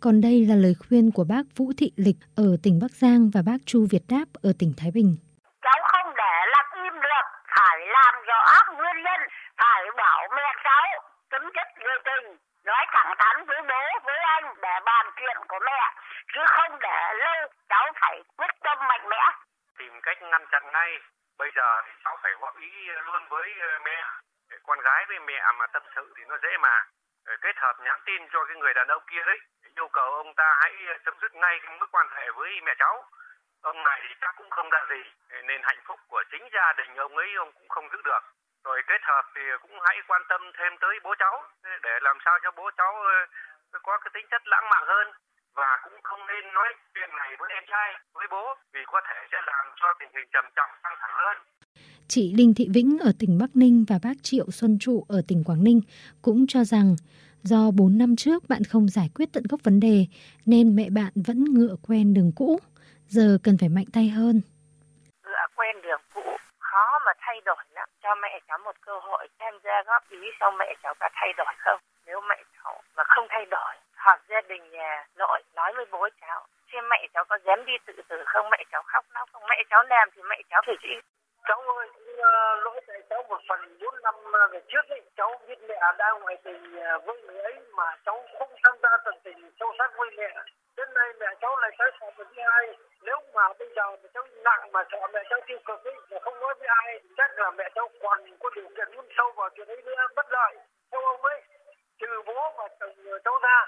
Còn 0.00 0.20
đây 0.20 0.46
là 0.46 0.54
lời 0.54 0.74
khuyên 0.74 1.10
của 1.10 1.24
bác 1.24 1.56
Vũ 1.56 1.72
Thị 1.76 1.92
Lịch 1.96 2.16
ở 2.34 2.56
tỉnh 2.62 2.78
Bắc 2.82 2.92
Giang 2.92 3.30
và 3.30 3.42
bác 3.42 3.58
Chu 3.66 3.86
Việt 3.90 4.02
Đáp 4.08 4.24
ở 4.32 4.52
tỉnh 4.58 4.72
Thái 4.76 4.90
Bình. 4.90 5.16
Cháu 5.62 5.80
không 5.92 6.14
để 6.16 6.34
lặng 6.54 6.84
im 6.84 6.94
được, 7.06 7.26
phải 7.56 7.78
làm 7.96 8.14
rõ 8.28 8.42
nguyên 8.76 8.96
nhân, 9.06 9.20
phải 9.60 9.82
bảo 9.96 10.20
mẹ 10.36 10.48
cháu 10.64 10.84
tính 11.38 11.50
chất 11.54 11.68
người 11.78 11.98
tình, 12.04 12.36
nói 12.64 12.86
thẳng 12.88 13.14
thắn 13.18 13.44
với 13.44 13.62
bố, 13.62 13.82
với 14.04 14.18
anh 14.18 14.54
để 14.62 14.80
bàn 14.84 15.06
chuyện 15.16 15.36
của 15.48 15.58
mẹ, 15.66 15.94
chứ 16.34 16.40
không 16.46 16.78
để 16.80 17.14
lâu 17.14 17.48
cháu 17.68 17.92
phải 18.00 18.22
quyết 18.36 18.50
tâm 18.62 18.78
mạnh 18.88 19.08
mẽ. 19.08 19.22
Tìm 19.78 20.00
cách 20.02 20.22
ngăn 20.22 20.46
chặn 20.46 20.72
ngay. 20.72 20.98
Bây 21.38 21.50
giờ 21.54 21.82
thì 21.86 21.92
cháu 22.04 22.18
phải 22.22 22.32
góp 22.40 22.58
ý 22.58 22.70
luôn 22.86 23.28
với 23.28 23.54
ờ, 23.60 23.78
mẹ. 23.84 24.04
Con 24.62 24.80
gái 24.80 25.04
với 25.08 25.18
mẹ 25.18 25.42
mà 25.58 25.66
tâm 25.66 25.82
sự 25.96 26.14
thì 26.16 26.24
nó 26.28 26.36
dễ 26.42 26.58
mà. 26.58 26.84
Ờ, 27.26 27.36
kết 27.42 27.56
hợp 27.56 27.76
nhắn 27.80 28.00
tin 28.04 28.28
cho 28.32 28.44
cái 28.44 28.56
người 28.56 28.74
đàn 28.74 28.88
ông 28.88 29.02
kia 29.10 29.22
đấy. 29.26 29.38
Yêu 29.76 29.88
cầu 29.88 30.14
ông 30.14 30.34
ta 30.34 30.56
hãy 30.62 30.72
ờ, 30.88 30.94
chấm 31.04 31.14
dứt 31.20 31.34
ngay 31.34 31.60
cái 31.62 31.76
mối 31.78 31.88
quan 31.92 32.06
hệ 32.10 32.30
với 32.30 32.60
mẹ 32.64 32.74
cháu. 32.78 33.04
Ông 33.62 33.82
này 33.82 34.00
thì 34.08 34.14
chắc 34.20 34.34
cũng 34.36 34.50
không 34.50 34.70
ra 34.70 34.84
gì. 34.90 35.02
Nên 35.42 35.62
hạnh 35.62 35.80
phúc 35.84 36.00
của 36.08 36.22
chính 36.30 36.48
gia 36.52 36.72
đình 36.72 36.96
ông 36.96 37.16
ấy 37.16 37.34
ông 37.34 37.52
cũng 37.52 37.68
không 37.68 37.88
giữ 37.92 38.02
được 38.04 38.20
rồi 38.64 38.78
kết 38.88 39.02
hợp 39.10 39.24
thì 39.34 39.42
cũng 39.62 39.76
hãy 39.86 39.96
quan 40.08 40.22
tâm 40.28 40.40
thêm 40.58 40.72
tới 40.80 40.94
bố 41.04 41.14
cháu 41.18 41.34
để 41.82 41.94
làm 42.02 42.16
sao 42.24 42.38
cho 42.42 42.50
bố 42.56 42.70
cháu 42.78 42.92
ờ, 43.72 43.78
có 43.82 43.98
cái 44.02 44.10
tính 44.14 44.26
chất 44.30 44.42
lãng 44.46 44.66
mạn 44.72 44.84
hơn 44.86 45.06
và 45.54 45.70
cũng 45.84 45.98
không 46.02 46.20
nên 46.26 46.54
nói 46.54 46.68
chuyện 46.94 47.10
này 47.18 47.30
với 47.38 47.48
em 47.58 47.64
trai 47.70 47.88
với 48.14 48.26
bố 48.30 48.44
vì 48.72 48.80
có 48.86 49.00
thể 49.08 49.18
sẽ 49.32 49.38
làm 49.46 49.64
cho 49.80 49.88
tình 50.00 50.08
hình 50.14 50.28
trầm 50.32 50.44
trọng 50.56 50.70
căng 50.82 50.96
thẳng 51.00 51.16
hơn 51.24 51.36
Chị 52.08 52.34
Linh 52.38 52.54
Thị 52.56 52.68
Vĩnh 52.74 52.98
ở 53.08 53.12
tỉnh 53.20 53.38
Bắc 53.40 53.50
Ninh 53.54 53.84
và 53.88 53.96
bác 54.04 54.16
Triệu 54.22 54.46
Xuân 54.50 54.78
Trụ 54.80 55.06
ở 55.08 55.22
tỉnh 55.28 55.44
Quảng 55.46 55.64
Ninh 55.64 55.80
cũng 56.22 56.46
cho 56.48 56.64
rằng 56.64 56.96
do 57.42 57.70
4 57.78 57.98
năm 57.98 58.16
trước 58.16 58.48
bạn 58.48 58.62
không 58.70 58.88
giải 58.88 59.08
quyết 59.14 59.28
tận 59.32 59.44
gốc 59.50 59.60
vấn 59.64 59.80
đề 59.80 60.06
nên 60.46 60.76
mẹ 60.76 60.86
bạn 60.90 61.12
vẫn 61.26 61.44
ngựa 61.44 61.76
quen 61.88 62.14
đường 62.14 62.32
cũ, 62.36 62.58
giờ 63.08 63.38
cần 63.44 63.56
phải 63.60 63.68
mạnh 63.68 63.84
tay 63.92 64.08
hơn. 64.08 64.40
Ngựa 65.24 65.46
quen 65.56 65.76
đường 65.82 66.00
cũ 66.14 66.22
khó 66.58 66.98
mà 67.06 67.12
thay 67.18 67.40
cho 68.08 68.14
mẹ 68.14 68.40
cháu 68.48 68.58
một 68.58 68.76
cơ 68.80 68.98
hội 69.02 69.28
tham 69.38 69.54
gia 69.64 69.82
góp 69.82 70.02
ý 70.10 70.30
xong 70.40 70.58
mẹ 70.58 70.74
cháu 70.82 70.94
có 71.00 71.08
thay 71.12 71.32
đổi 71.36 71.54
không? 71.58 71.80
Nếu 72.06 72.20
mẹ 72.20 72.42
cháu 72.56 72.82
mà 72.96 73.02
không 73.04 73.26
thay 73.30 73.46
đổi, 73.46 73.74
hoặc 73.96 74.20
gia 74.28 74.40
đình, 74.40 74.70
nhà 74.70 75.04
nội 75.16 75.42
nói 75.54 75.72
với 75.76 75.86
bố 75.90 76.08
cháu 76.20 76.46
xem 76.72 76.88
mẹ 76.88 77.06
cháu 77.14 77.24
có 77.24 77.38
dám 77.44 77.64
đi 77.64 77.72
tự 77.86 78.02
tử 78.08 78.22
không? 78.26 78.50
Mẹ 78.50 78.64
cháu 78.72 78.82
khóc 78.86 79.04
lóc 79.14 79.28
không? 79.32 79.42
Mẹ 79.48 79.62
cháu 79.70 79.82
làm 79.82 80.08
thì 80.14 80.22
mẹ 80.22 80.40
cháu 80.50 80.62
phải 80.66 80.76
chịu 80.82 81.00
cháu 81.44 81.60
ơi 81.60 81.88
uh, 81.88 82.64
lỗi 82.64 82.80
tại 82.86 83.02
cháu 83.10 83.22
một 83.28 83.40
phần 83.48 83.78
bốn 83.80 83.94
năm 84.02 84.14
ờ, 84.32 84.48
về 84.52 84.60
trước 84.68 84.88
ấy 84.88 85.00
cháu 85.16 85.40
biết 85.46 85.58
mẹ 85.68 85.78
đang 85.98 86.20
ngoại 86.20 86.36
tình 86.44 86.76
ờ, 86.76 86.98
với 86.98 87.22
người 87.22 87.42
ấy 87.42 87.54
mà 87.76 87.96
cháu 88.06 88.24
không 88.38 88.52
tham 88.64 88.74
gia 88.82 88.88
tận 89.04 89.14
tình 89.24 89.50
sâu 89.60 89.72
sắc 89.78 89.90
với 89.96 90.10
mẹ. 90.16 90.34
Đến 90.76 90.88
nay 90.94 91.08
mẹ 91.20 91.26
cháu 91.40 91.56
lại 91.56 91.70
tái 91.78 91.88
phạm 92.00 92.12
với 92.16 92.44
ai? 92.44 92.76
Nếu 93.02 93.16
mà 93.34 93.48
bây 93.58 93.68
giờ 93.76 93.82
mà 93.90 94.08
cháu 94.14 94.24
nặng 94.44 94.72
mà 94.72 94.84
sợ 94.92 94.98
mẹ 95.12 95.22
cháu 95.30 95.40
tiêu 95.46 95.58
cực 95.66 95.84
ấy 95.84 95.94
mà 96.10 96.18
không 96.22 96.40
nói 96.40 96.54
với 96.58 96.68
ai 96.68 97.00
chắc 97.16 97.38
là 97.38 97.50
mẹ 97.50 97.68
cháu 97.74 97.88
còn 98.02 98.18
có 98.40 98.50
điều 98.54 98.68
kiện 98.76 98.96
muốn 98.96 99.08
sâu 99.18 99.32
vào 99.36 99.48
chuyện 99.54 99.68
ấy 99.68 99.82
nữa 99.82 100.06
bất 100.16 100.26
lợi. 100.30 100.56
Theo 100.92 101.00
ông 101.00 101.22
ấy 101.22 101.42
trừ 101.98 102.22
bố 102.26 102.52
và 102.56 102.68
chồng 102.80 103.20
cháu 103.24 103.38
ra 103.42 103.66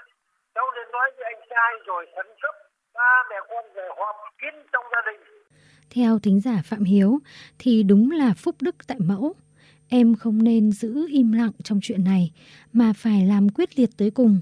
cháu 0.55 0.71
nên 0.75 0.91
nói 0.91 1.11
với 1.17 1.25
anh 1.25 1.41
trai 1.49 1.73
rồi 1.85 2.07
khẩn 2.15 2.27
cấp 2.41 2.55
ba 2.93 3.23
mẹ 3.29 3.35
con 3.49 3.73
về 3.73 3.89
họp 3.97 4.15
kín 4.41 4.67
trong 4.73 4.85
gia 4.91 5.01
đình 5.01 5.40
theo 5.91 6.19
thính 6.19 6.39
giả 6.39 6.61
Phạm 6.65 6.83
Hiếu, 6.83 7.19
thì 7.59 7.83
đúng 7.83 8.11
là 8.11 8.33
phúc 8.33 8.55
đức 8.61 8.75
tại 8.87 8.99
mẫu. 8.99 9.33
Em 9.87 10.15
không 10.15 10.43
nên 10.43 10.71
giữ 10.71 11.07
im 11.09 11.31
lặng 11.31 11.51
trong 11.63 11.79
chuyện 11.81 12.03
này, 12.03 12.31
mà 12.73 12.93
phải 12.93 13.25
làm 13.25 13.49
quyết 13.49 13.79
liệt 13.79 13.89
tới 13.97 14.11
cùng. 14.11 14.39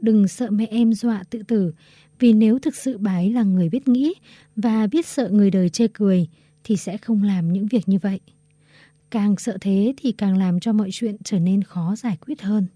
Đừng 0.00 0.28
sợ 0.28 0.50
mẹ 0.50 0.66
em 0.70 0.92
dọa 0.92 1.24
tự 1.30 1.42
tử, 1.42 1.72
vì 2.18 2.32
nếu 2.32 2.58
thực 2.58 2.76
sự 2.76 2.98
bà 2.98 3.12
ấy 3.12 3.32
là 3.32 3.42
người 3.42 3.68
biết 3.68 3.88
nghĩ 3.88 4.14
và 4.56 4.86
biết 4.86 5.06
sợ 5.06 5.28
người 5.28 5.50
đời 5.50 5.68
chê 5.68 5.86
cười, 5.88 6.28
thì 6.64 6.76
sẽ 6.76 6.96
không 6.96 7.22
làm 7.22 7.52
những 7.52 7.66
việc 7.66 7.88
như 7.88 7.98
vậy. 7.98 8.20
Càng 9.10 9.36
sợ 9.36 9.58
thế 9.60 9.94
thì 9.96 10.12
càng 10.12 10.38
làm 10.38 10.60
cho 10.60 10.72
mọi 10.72 10.88
chuyện 10.92 11.16
trở 11.24 11.38
nên 11.38 11.62
khó 11.62 11.96
giải 11.96 12.18
quyết 12.26 12.42
hơn. 12.42 12.66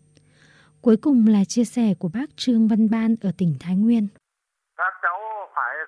Cuối 0.81 0.97
cùng 0.97 1.27
là 1.27 1.45
chia 1.45 1.65
sẻ 1.65 1.95
của 1.95 2.09
bác 2.09 2.37
Trương 2.37 2.69
Văn 2.69 2.91
Ban 2.91 3.17
ở 3.21 3.33
tỉnh 3.33 3.55
Thái 3.61 3.77
Nguyên. 3.77 4.07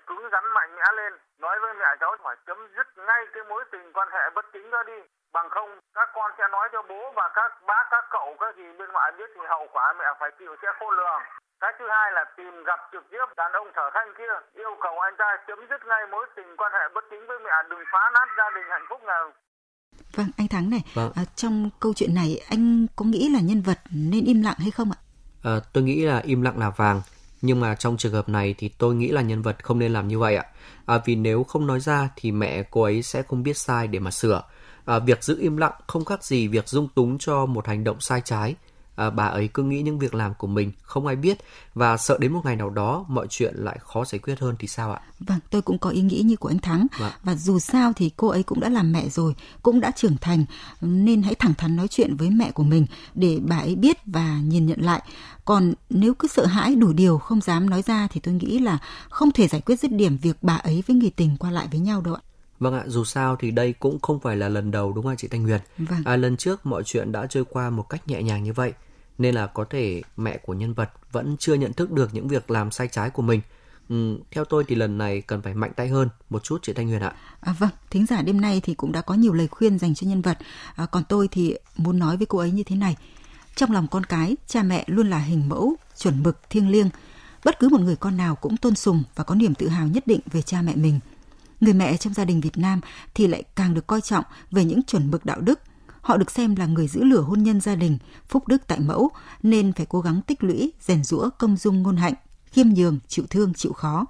Cứng 0.08 0.22
rắn 0.32 0.44
mạnh 0.56 0.70
mẽ 0.76 0.86
lên, 0.98 1.12
nói 1.44 1.56
với 1.62 1.72
mẹ 1.80 1.90
cháu 2.00 2.12
phải 2.24 2.36
chấm 2.46 2.58
dứt 2.76 2.88
ngay 3.06 3.22
cái 3.34 3.42
mối 3.50 3.62
tình 3.72 3.86
quan 3.96 4.08
hệ 4.14 4.24
bất 4.34 4.44
chính 4.52 4.66
đó 4.74 4.82
đi. 4.92 4.98
Bằng 5.36 5.48
không 5.54 5.70
các 5.96 6.08
con 6.14 6.30
sẽ 6.38 6.44
nói 6.56 6.66
cho 6.72 6.82
bố 6.90 7.00
và 7.18 7.26
các 7.38 7.50
bác, 7.68 7.84
các 7.90 8.04
cậu, 8.10 8.28
các 8.40 8.56
gì 8.56 8.66
bên 8.78 8.88
ngoài 8.92 9.12
biết 9.18 9.30
thì 9.34 9.40
hậu 9.48 9.66
quả 9.74 9.86
mẹ 9.98 10.04
phải 10.20 10.30
chịu 10.38 10.52
sẽ 10.62 10.68
khôn 10.78 10.92
lường. 10.98 11.22
Cái 11.60 11.72
thứ 11.78 11.84
hai 11.94 12.06
là 12.16 12.24
tìm 12.36 12.54
gặp 12.68 12.80
trực 12.92 13.04
tiếp 13.10 13.26
đàn 13.36 13.52
ông 13.52 13.68
thở 13.76 13.86
khanh 13.94 14.10
kia, 14.18 14.34
yêu 14.62 14.72
cầu 14.84 14.94
anh 15.06 15.14
ta 15.18 15.28
chấm 15.46 15.58
dứt 15.70 15.80
ngay 15.86 16.02
mối 16.12 16.24
tình 16.36 16.50
quan 16.56 16.72
hệ 16.72 16.84
bất 16.94 17.04
chính 17.10 17.26
với 17.28 17.38
mẹ, 17.44 17.50
đừng 17.70 17.84
phá 17.92 18.02
nát 18.14 18.28
gia 18.38 18.50
đình 18.54 18.66
hạnh 18.70 18.86
phúc 18.88 19.00
nào. 19.04 19.32
Vâng, 20.16 20.26
anh 20.38 20.48
Thắng 20.50 20.70
này, 20.70 20.80
Vâng. 20.94 21.10
à, 21.16 21.22
trong 21.34 21.70
câu 21.80 21.92
chuyện 21.96 22.14
này 22.14 22.30
anh 22.50 22.86
có 22.96 23.04
nghĩ 23.04 23.28
là 23.34 23.40
nhân 23.48 23.62
vật 23.66 23.78
nên 24.10 24.24
im 24.32 24.42
lặng 24.46 24.58
hay 24.58 24.70
không 24.76 24.90
ạ? 24.96 24.98
À, 25.44 25.54
tôi 25.72 25.82
nghĩ 25.82 26.06
là 26.06 26.20
im 26.24 26.42
lặng 26.42 26.58
là 26.58 26.70
vàng, 26.76 27.00
nhưng 27.42 27.60
mà 27.60 27.74
trong 27.74 27.96
trường 27.96 28.12
hợp 28.12 28.28
này 28.28 28.54
thì 28.58 28.68
tôi 28.68 28.94
nghĩ 28.94 29.08
là 29.08 29.22
nhân 29.22 29.42
vật 29.42 29.64
không 29.64 29.78
nên 29.78 29.92
làm 29.92 30.08
như 30.08 30.18
vậy 30.18 30.36
ạ. 30.36 30.44
À, 30.86 31.00
vì 31.04 31.14
nếu 31.14 31.44
không 31.44 31.66
nói 31.66 31.80
ra 31.80 32.10
thì 32.16 32.32
mẹ 32.32 32.62
cô 32.70 32.82
ấy 32.82 33.02
sẽ 33.02 33.22
không 33.22 33.42
biết 33.42 33.56
sai 33.56 33.88
để 33.88 33.98
mà 33.98 34.10
sửa. 34.10 34.42
À, 34.84 34.98
việc 34.98 35.24
giữ 35.24 35.38
im 35.40 35.56
lặng 35.56 35.72
không 35.86 36.04
khác 36.04 36.24
gì 36.24 36.48
việc 36.48 36.68
dung 36.68 36.88
túng 36.94 37.18
cho 37.18 37.46
một 37.46 37.66
hành 37.66 37.84
động 37.84 38.00
sai 38.00 38.20
trái. 38.24 38.54
À, 38.96 39.10
bà 39.10 39.26
ấy 39.26 39.48
cứ 39.54 39.62
nghĩ 39.62 39.82
những 39.82 39.98
việc 39.98 40.14
làm 40.14 40.34
của 40.34 40.46
mình 40.46 40.72
không 40.82 41.06
ai 41.06 41.16
biết 41.16 41.38
và 41.74 41.96
sợ 41.96 42.18
đến 42.20 42.32
một 42.32 42.40
ngày 42.44 42.56
nào 42.56 42.70
đó 42.70 43.04
mọi 43.08 43.26
chuyện 43.30 43.54
lại 43.56 43.78
khó 43.80 44.04
giải 44.04 44.18
quyết 44.18 44.40
hơn 44.40 44.54
thì 44.58 44.68
sao 44.68 44.92
ạ? 44.92 45.00
Vâng, 45.20 45.38
tôi 45.50 45.62
cũng 45.62 45.78
có 45.78 45.90
ý 45.90 46.00
nghĩ 46.00 46.22
như 46.22 46.36
của 46.36 46.48
anh 46.48 46.58
Thắng. 46.58 46.86
Vâng. 46.98 47.12
Và 47.22 47.34
dù 47.34 47.58
sao 47.58 47.92
thì 47.96 48.10
cô 48.16 48.28
ấy 48.28 48.42
cũng 48.42 48.60
đã 48.60 48.68
làm 48.68 48.92
mẹ 48.92 49.08
rồi, 49.08 49.34
cũng 49.62 49.80
đã 49.80 49.90
trưởng 49.90 50.16
thành, 50.20 50.44
nên 50.80 51.22
hãy 51.22 51.34
thẳng 51.34 51.54
thắn 51.54 51.76
nói 51.76 51.88
chuyện 51.88 52.16
với 52.16 52.30
mẹ 52.30 52.50
của 52.50 52.62
mình 52.62 52.86
để 53.14 53.38
bà 53.42 53.58
ấy 53.58 53.76
biết 53.76 53.96
và 54.06 54.38
nhìn 54.38 54.66
nhận 54.66 54.80
lại. 54.80 55.02
Còn 55.44 55.74
nếu 55.90 56.14
cứ 56.14 56.28
sợ 56.28 56.46
hãi 56.46 56.74
đủ 56.74 56.92
điều 56.92 57.18
không 57.18 57.40
dám 57.40 57.70
nói 57.70 57.82
ra 57.82 58.08
thì 58.10 58.20
tôi 58.20 58.34
nghĩ 58.34 58.58
là 58.58 58.78
không 59.08 59.32
thể 59.32 59.48
giải 59.48 59.60
quyết 59.60 59.80
dứt 59.80 59.92
điểm 59.92 60.16
việc 60.16 60.36
bà 60.42 60.56
ấy 60.56 60.82
với 60.86 60.96
người 60.96 61.10
tình 61.10 61.36
qua 61.36 61.50
lại 61.50 61.68
với 61.70 61.80
nhau 61.80 62.00
đâu 62.00 62.14
ạ. 62.14 62.20
Vâng 62.60 62.74
ạ, 62.74 62.84
dù 62.86 63.04
sao 63.04 63.36
thì 63.36 63.50
đây 63.50 63.72
cũng 63.72 63.98
không 64.00 64.20
phải 64.20 64.36
là 64.36 64.48
lần 64.48 64.70
đầu 64.70 64.92
đúng 64.92 65.04
không 65.04 65.16
chị 65.16 65.28
Thanh 65.28 65.42
Huyền? 65.42 65.60
Vâng. 65.78 66.02
À, 66.04 66.16
lần 66.16 66.36
trước 66.36 66.66
mọi 66.66 66.82
chuyện 66.82 67.12
đã 67.12 67.26
trôi 67.26 67.44
qua 67.44 67.70
một 67.70 67.88
cách 67.88 68.08
nhẹ 68.08 68.22
nhàng 68.22 68.42
như 68.42 68.52
vậy, 68.52 68.72
nên 69.18 69.34
là 69.34 69.46
có 69.46 69.64
thể 69.70 70.02
mẹ 70.16 70.36
của 70.36 70.54
nhân 70.54 70.74
vật 70.74 70.90
vẫn 71.12 71.36
chưa 71.38 71.54
nhận 71.54 71.72
thức 71.72 71.90
được 71.90 72.14
những 72.14 72.28
việc 72.28 72.50
làm 72.50 72.70
sai 72.70 72.88
trái 72.88 73.10
của 73.10 73.22
mình. 73.22 73.40
Ừ, 73.88 74.18
theo 74.30 74.44
tôi 74.44 74.64
thì 74.68 74.74
lần 74.74 74.98
này 74.98 75.20
cần 75.20 75.42
phải 75.42 75.54
mạnh 75.54 75.72
tay 75.76 75.88
hơn 75.88 76.08
một 76.30 76.44
chút 76.44 76.58
chị 76.62 76.72
Thanh 76.72 76.88
Huyền 76.88 77.00
ạ. 77.00 77.14
À, 77.40 77.54
vâng, 77.58 77.70
thính 77.90 78.06
giả 78.06 78.22
đêm 78.22 78.40
nay 78.40 78.60
thì 78.64 78.74
cũng 78.74 78.92
đã 78.92 79.00
có 79.00 79.14
nhiều 79.14 79.32
lời 79.32 79.48
khuyên 79.48 79.78
dành 79.78 79.94
cho 79.94 80.06
nhân 80.06 80.22
vật. 80.22 80.38
À, 80.76 80.86
còn 80.86 81.04
tôi 81.04 81.28
thì 81.30 81.56
muốn 81.76 81.98
nói 81.98 82.16
với 82.16 82.26
cô 82.26 82.38
ấy 82.38 82.50
như 82.50 82.62
thế 82.62 82.76
này. 82.76 82.96
Trong 83.54 83.72
lòng 83.72 83.86
con 83.90 84.04
cái, 84.04 84.36
cha 84.46 84.62
mẹ 84.62 84.84
luôn 84.86 85.10
là 85.10 85.18
hình 85.18 85.48
mẫu, 85.48 85.76
chuẩn 85.98 86.22
mực, 86.22 86.50
thiêng 86.50 86.70
liêng. 86.70 86.90
Bất 87.44 87.58
cứ 87.58 87.68
một 87.68 87.80
người 87.80 87.96
con 87.96 88.16
nào 88.16 88.36
cũng 88.36 88.56
tôn 88.56 88.74
sùng 88.74 89.02
và 89.14 89.24
có 89.24 89.34
niềm 89.34 89.54
tự 89.54 89.68
hào 89.68 89.86
nhất 89.86 90.06
định 90.06 90.20
về 90.32 90.42
cha 90.42 90.62
mẹ 90.62 90.76
mình. 90.76 91.00
Người 91.60 91.72
mẹ 91.72 91.96
trong 91.96 92.14
gia 92.14 92.24
đình 92.24 92.40
Việt 92.40 92.58
Nam 92.58 92.80
thì 93.14 93.26
lại 93.26 93.42
càng 93.54 93.74
được 93.74 93.86
coi 93.86 94.00
trọng 94.00 94.24
về 94.50 94.64
những 94.64 94.82
chuẩn 94.82 95.10
mực 95.10 95.24
đạo 95.24 95.40
đức. 95.40 95.60
Họ 96.06 96.16
được 96.16 96.30
xem 96.30 96.56
là 96.56 96.66
người 96.66 96.88
giữ 96.88 97.04
lửa 97.04 97.20
hôn 97.20 97.42
nhân 97.42 97.60
gia 97.60 97.74
đình, 97.74 97.98
phúc 98.28 98.48
đức 98.48 98.62
tại 98.66 98.80
mẫu, 98.80 99.10
nên 99.42 99.72
phải 99.72 99.86
cố 99.86 100.00
gắng 100.00 100.20
tích 100.26 100.44
lũy, 100.44 100.72
rèn 100.80 101.04
rũa 101.04 101.30
công 101.38 101.56
dung 101.56 101.82
ngôn 101.82 101.96
hạnh, 101.96 102.14
khiêm 102.44 102.68
nhường, 102.68 102.98
chịu 103.08 103.24
thương, 103.30 103.54
chịu 103.54 103.72
khó. 103.72 104.04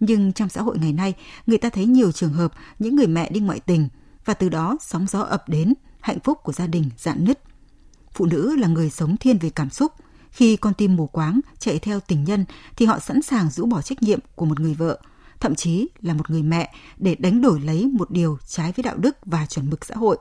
Nhưng 0.00 0.32
trong 0.32 0.48
xã 0.48 0.62
hội 0.62 0.78
ngày 0.78 0.92
nay, 0.92 1.14
người 1.46 1.58
ta 1.58 1.68
thấy 1.70 1.86
nhiều 1.86 2.12
trường 2.12 2.32
hợp 2.32 2.52
những 2.78 2.96
người 2.96 3.06
mẹ 3.06 3.30
đi 3.30 3.40
ngoại 3.40 3.60
tình 3.60 3.88
và 4.24 4.34
từ 4.34 4.48
đó 4.48 4.76
sóng 4.80 5.06
gió 5.06 5.20
ập 5.20 5.48
đến, 5.48 5.74
hạnh 6.00 6.18
phúc 6.24 6.38
của 6.42 6.52
gia 6.52 6.66
đình 6.66 6.90
dạn 6.98 7.24
nứt. 7.24 7.40
Phụ 8.14 8.26
nữ 8.26 8.56
là 8.56 8.68
người 8.68 8.90
sống 8.90 9.16
thiên 9.16 9.38
về 9.38 9.50
cảm 9.50 9.70
xúc. 9.70 9.92
Khi 10.30 10.56
con 10.56 10.74
tim 10.74 10.96
mù 10.96 11.06
quáng 11.06 11.40
chạy 11.58 11.78
theo 11.78 12.00
tình 12.00 12.24
nhân 12.24 12.44
thì 12.76 12.86
họ 12.86 12.98
sẵn 12.98 13.22
sàng 13.22 13.50
rũ 13.50 13.66
bỏ 13.66 13.82
trách 13.82 14.02
nhiệm 14.02 14.20
của 14.34 14.46
một 14.46 14.60
người 14.60 14.74
vợ, 14.74 15.00
thậm 15.40 15.54
chí 15.54 15.88
là 16.00 16.14
một 16.14 16.30
người 16.30 16.42
mẹ 16.42 16.74
để 16.96 17.14
đánh 17.14 17.40
đổi 17.40 17.60
lấy 17.60 17.86
một 17.86 18.10
điều 18.10 18.38
trái 18.46 18.72
với 18.76 18.82
đạo 18.82 18.96
đức 18.96 19.16
và 19.24 19.46
chuẩn 19.46 19.70
mực 19.70 19.84
xã 19.84 19.94
hội. 19.94 20.18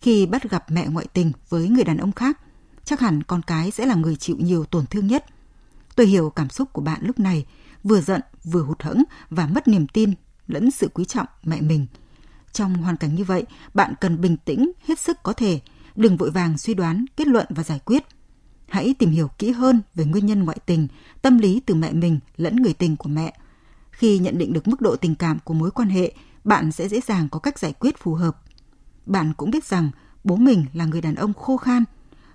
Khi 0.00 0.26
bắt 0.26 0.50
gặp 0.50 0.64
mẹ 0.70 0.86
ngoại 0.86 1.06
tình 1.12 1.32
với 1.48 1.68
người 1.68 1.84
đàn 1.84 1.98
ông 1.98 2.12
khác, 2.12 2.38
chắc 2.84 3.00
hẳn 3.00 3.22
con 3.22 3.42
cái 3.42 3.70
sẽ 3.70 3.86
là 3.86 3.94
người 3.94 4.16
chịu 4.16 4.36
nhiều 4.38 4.64
tổn 4.64 4.86
thương 4.86 5.06
nhất. 5.06 5.24
Tôi 5.96 6.06
hiểu 6.06 6.30
cảm 6.30 6.48
xúc 6.48 6.72
của 6.72 6.82
bạn 6.82 7.00
lúc 7.02 7.18
này, 7.18 7.46
vừa 7.84 8.00
giận, 8.00 8.20
vừa 8.44 8.62
hụt 8.62 8.82
hẫng 8.82 9.02
và 9.30 9.46
mất 9.46 9.68
niềm 9.68 9.86
tin 9.86 10.14
lẫn 10.46 10.70
sự 10.70 10.88
quý 10.94 11.04
trọng 11.04 11.26
mẹ 11.42 11.60
mình. 11.60 11.86
Trong 12.52 12.74
hoàn 12.74 12.96
cảnh 12.96 13.14
như 13.14 13.24
vậy, 13.24 13.44
bạn 13.74 13.94
cần 14.00 14.20
bình 14.20 14.36
tĩnh 14.36 14.72
hết 14.88 14.98
sức 14.98 15.16
có 15.22 15.32
thể, 15.32 15.60
đừng 15.96 16.16
vội 16.16 16.30
vàng 16.30 16.58
suy 16.58 16.74
đoán, 16.74 17.04
kết 17.16 17.26
luận 17.26 17.46
và 17.50 17.62
giải 17.62 17.78
quyết. 17.78 18.02
Hãy 18.68 18.94
tìm 18.98 19.10
hiểu 19.10 19.28
kỹ 19.38 19.50
hơn 19.50 19.82
về 19.94 20.04
nguyên 20.04 20.26
nhân 20.26 20.44
ngoại 20.44 20.58
tình, 20.66 20.88
tâm 21.22 21.38
lý 21.38 21.60
từ 21.66 21.74
mẹ 21.74 21.92
mình 21.92 22.20
lẫn 22.36 22.56
người 22.56 22.72
tình 22.72 22.96
của 22.96 23.08
mẹ. 23.08 23.34
Khi 23.90 24.18
nhận 24.18 24.38
định 24.38 24.52
được 24.52 24.68
mức 24.68 24.80
độ 24.80 24.96
tình 24.96 25.14
cảm 25.14 25.38
của 25.44 25.54
mối 25.54 25.70
quan 25.70 25.88
hệ, 25.88 26.12
bạn 26.44 26.72
sẽ 26.72 26.88
dễ 26.88 27.00
dàng 27.00 27.28
có 27.28 27.38
cách 27.38 27.58
giải 27.58 27.72
quyết 27.72 27.98
phù 27.98 28.14
hợp. 28.14 28.42
Bạn 29.06 29.32
cũng 29.36 29.50
biết 29.50 29.64
rằng 29.64 29.90
bố 30.24 30.36
mình 30.36 30.66
là 30.72 30.84
người 30.84 31.00
đàn 31.00 31.14
ông 31.14 31.34
khô 31.34 31.56
khan, 31.56 31.84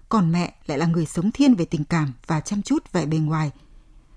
còn 0.09 0.31
mẹ 0.31 0.53
lại 0.65 0.77
là 0.77 0.85
người 0.85 1.05
sống 1.05 1.31
thiên 1.31 1.55
về 1.55 1.65
tình 1.65 1.83
cảm 1.83 2.13
và 2.27 2.39
chăm 2.39 2.61
chút 2.61 2.93
vẻ 2.93 3.05
bề 3.05 3.17
ngoài. 3.17 3.51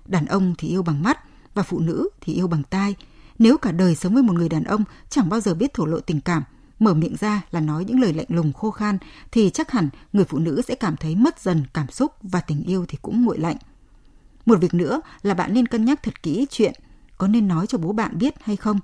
Đàn 0.05 0.25
ông 0.25 0.55
thì 0.57 0.67
yêu 0.67 0.83
bằng 0.83 1.03
mắt 1.03 1.19
và 1.53 1.63
phụ 1.63 1.79
nữ 1.79 2.09
thì 2.21 2.33
yêu 2.33 2.47
bằng 2.47 2.63
tai. 2.63 2.95
Nếu 3.39 3.57
cả 3.57 3.71
đời 3.71 3.95
sống 3.95 4.13
với 4.13 4.23
một 4.23 4.33
người 4.33 4.49
đàn 4.49 4.63
ông 4.63 4.83
chẳng 5.09 5.29
bao 5.29 5.39
giờ 5.39 5.53
biết 5.53 5.73
thổ 5.73 5.85
lộ 5.85 5.99
tình 5.99 6.21
cảm, 6.21 6.43
mở 6.79 6.93
miệng 6.93 7.15
ra 7.19 7.41
là 7.51 7.59
nói 7.59 7.85
những 7.85 8.01
lời 8.01 8.13
lạnh 8.13 8.25
lùng 8.29 8.53
khô 8.53 8.71
khan 8.71 8.97
thì 9.31 9.49
chắc 9.49 9.71
hẳn 9.71 9.89
người 10.13 10.25
phụ 10.25 10.39
nữ 10.39 10.61
sẽ 10.67 10.75
cảm 10.75 10.97
thấy 10.97 11.15
mất 11.15 11.39
dần 11.39 11.63
cảm 11.73 11.87
xúc 11.91 12.11
và 12.21 12.41
tình 12.41 12.63
yêu 12.63 12.85
thì 12.87 12.97
cũng 13.01 13.25
nguội 13.25 13.37
lạnh. 13.37 13.57
Một 14.45 14.59
việc 14.61 14.73
nữa 14.73 15.01
là 15.21 15.33
bạn 15.33 15.53
nên 15.53 15.65
cân 15.65 15.85
nhắc 15.85 16.03
thật 16.03 16.23
kỹ 16.23 16.47
chuyện 16.49 16.73
có 17.17 17.27
nên 17.27 17.47
nói 17.47 17.67
cho 17.67 17.77
bố 17.77 17.91
bạn 17.91 18.17
biết 18.17 18.33
hay 18.43 18.55
không. 18.55 18.79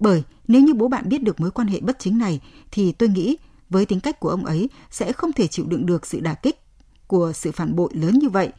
Bởi 0.00 0.22
nếu 0.48 0.62
như 0.62 0.74
bố 0.74 0.88
bạn 0.88 1.08
biết 1.08 1.22
được 1.22 1.40
mối 1.40 1.50
quan 1.50 1.68
hệ 1.68 1.80
bất 1.80 1.98
chính 1.98 2.18
này 2.18 2.40
thì 2.70 2.92
tôi 2.92 3.08
nghĩ 3.08 3.36
với 3.70 3.86
tính 3.86 4.00
cách 4.00 4.20
của 4.20 4.28
ông 4.28 4.44
ấy 4.44 4.70
sẽ 4.90 5.12
không 5.12 5.32
thể 5.32 5.46
chịu 5.46 5.66
đựng 5.66 5.86
được 5.86 6.06
sự 6.06 6.20
đả 6.20 6.34
kích 6.34 6.60
của 7.06 7.32
sự 7.32 7.52
phản 7.52 7.76
bội 7.76 7.90
lớn 7.92 8.18
như 8.18 8.28
vậy. 8.28 8.52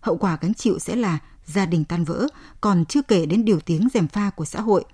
Hậu 0.00 0.16
quả 0.16 0.38
gánh 0.40 0.54
chịu 0.54 0.78
sẽ 0.78 0.96
là 0.96 1.18
gia 1.46 1.66
đình 1.66 1.84
tan 1.84 2.04
vỡ, 2.04 2.26
còn 2.60 2.84
chưa 2.84 3.02
kể 3.02 3.26
đến 3.26 3.44
điều 3.44 3.60
tiếng 3.60 3.88
dèm 3.94 4.08
pha 4.08 4.30
của 4.30 4.44
xã 4.44 4.60
hội. 4.60 4.84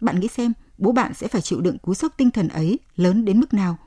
Bạn 0.00 0.20
nghĩ 0.20 0.28
xem, 0.28 0.52
bố 0.78 0.92
bạn 0.92 1.14
sẽ 1.14 1.28
phải 1.28 1.40
chịu 1.42 1.60
đựng 1.60 1.78
cú 1.78 1.94
sốc 1.94 2.12
tinh 2.16 2.30
thần 2.30 2.48
ấy 2.48 2.78
lớn 2.96 3.24
đến 3.24 3.40
mức 3.40 3.54
nào? 3.54 3.78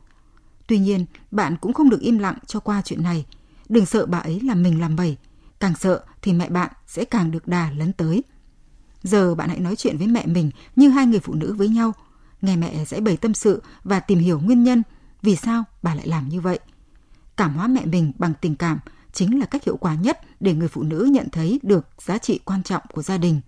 Tuy 0.68 0.80
nhiên, 0.80 1.06
bạn 1.32 1.56
cũng 1.62 1.74
không 1.74 1.90
được 1.90 2.02
im 2.02 2.18
lặng 2.18 2.38
cho 2.48 2.60
qua 2.60 2.82
chuyện 2.86 3.04
này. 3.04 3.26
Đừng 3.70 3.86
sợ 3.86 4.06
bà 4.06 4.18
ấy 4.18 4.40
làm 4.44 4.64
mình 4.64 4.82
làm 4.82 4.96
bầy. 4.96 5.18
Càng 5.60 5.74
sợ 5.80 6.04
thì 6.22 6.34
mẹ 6.34 6.50
bạn 6.50 6.72
sẽ 6.88 7.06
càng 7.06 7.32
được 7.32 7.48
đà 7.48 7.72
lấn 7.72 7.94
tới. 7.94 8.24
Giờ 9.04 9.36
bạn 9.36 9.50
hãy 9.50 9.60
nói 9.60 9.76
chuyện 9.76 9.98
với 9.98 10.08
mẹ 10.08 10.26
mình 10.26 10.52
như 10.76 10.90
hai 10.90 11.06
người 11.06 11.20
phụ 11.20 11.34
nữ 11.34 11.54
với 11.54 11.68
nhau. 11.68 11.94
Nghe 12.42 12.56
mẹ 12.56 12.86
giải 12.86 13.02
bày 13.02 13.18
tâm 13.18 13.34
sự 13.34 13.62
và 13.84 14.00
tìm 14.00 14.20
hiểu 14.20 14.40
nguyên 14.40 14.64
nhân 14.64 14.84
vì 15.22 15.36
sao 15.36 15.64
bà 15.84 15.96
lại 15.96 16.08
làm 16.08 16.30
như 16.30 16.42
vậy. 16.42 16.60
Cảm 17.38 17.54
hóa 17.54 17.68
mẹ 17.68 17.86
mình 17.86 18.12
bằng 18.18 18.34
tình 18.42 18.56
cảm 18.56 18.80
chính 19.14 19.40
là 19.40 19.46
cách 19.46 19.64
hiệu 19.64 19.78
quả 19.78 19.96
nhất 19.96 20.20
để 20.40 20.54
người 20.54 20.68
phụ 20.68 20.84
nữ 20.84 21.10
nhận 21.12 21.30
thấy 21.32 21.60
được 21.64 21.88
giá 22.00 22.18
trị 22.18 22.40
quan 22.46 22.64
trọng 22.64 22.82
của 22.94 23.02
gia 23.02 23.18
đình. 23.18 23.42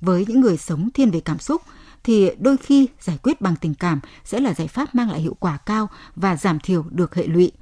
Với 0.00 0.26
những 0.28 0.40
người 0.40 0.56
sống 0.56 0.90
thiên 0.94 1.10
về 1.10 1.20
cảm 1.20 1.38
xúc 1.38 1.62
thì 2.04 2.30
đôi 2.38 2.56
khi 2.56 2.88
giải 3.00 3.18
quyết 3.22 3.40
bằng 3.40 3.56
tình 3.56 3.74
cảm 3.74 4.00
sẽ 4.24 4.40
là 4.40 4.54
giải 4.54 4.68
pháp 4.68 4.94
mang 4.94 5.10
lại 5.10 5.20
hiệu 5.20 5.36
quả 5.40 5.56
cao 5.56 5.88
và 6.16 6.36
giảm 6.36 6.60
thiểu 6.60 6.84
được 6.90 7.14
hệ 7.14 7.26
lụy. 7.26 7.52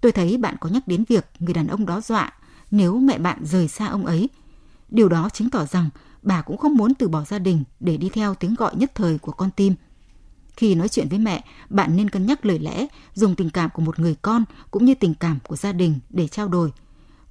Tôi 0.00 0.12
thấy 0.12 0.36
bạn 0.36 0.56
có 0.60 0.68
nhắc 0.68 0.88
đến 0.88 1.04
việc 1.08 1.30
người 1.38 1.54
đàn 1.54 1.66
ông 1.66 1.86
đó 1.86 2.00
dọa, 2.00 2.32
nếu 2.70 2.98
mẹ 2.98 3.18
bạn 3.18 3.38
rời 3.44 3.68
xa 3.68 3.86
ông 3.86 4.06
ấy. 4.06 4.28
Điều 4.88 5.08
đó 5.08 5.28
chứng 5.32 5.50
tỏ 5.50 5.64
rằng 5.64 5.90
bà 6.22 6.42
cũng 6.42 6.56
không 6.56 6.74
muốn 6.74 6.94
từ 6.94 7.08
bỏ 7.08 7.24
gia 7.24 7.38
đình 7.38 7.64
để 7.80 7.96
đi 7.96 8.08
theo 8.08 8.34
tiếng 8.34 8.54
gọi 8.54 8.76
nhất 8.76 8.92
thời 8.94 9.18
của 9.18 9.32
con 9.32 9.50
tim. 9.56 9.74
Khi 10.56 10.74
nói 10.74 10.88
chuyện 10.88 11.08
với 11.08 11.18
mẹ, 11.18 11.44
bạn 11.70 11.96
nên 11.96 12.10
cân 12.10 12.26
nhắc 12.26 12.46
lời 12.46 12.58
lẽ, 12.58 12.86
dùng 13.14 13.34
tình 13.34 13.50
cảm 13.50 13.70
của 13.74 13.82
một 13.82 13.98
người 13.98 14.14
con 14.22 14.44
cũng 14.70 14.84
như 14.84 14.94
tình 14.94 15.14
cảm 15.14 15.38
của 15.46 15.56
gia 15.56 15.72
đình 15.72 15.98
để 16.10 16.28
trao 16.28 16.48
đổi. 16.48 16.72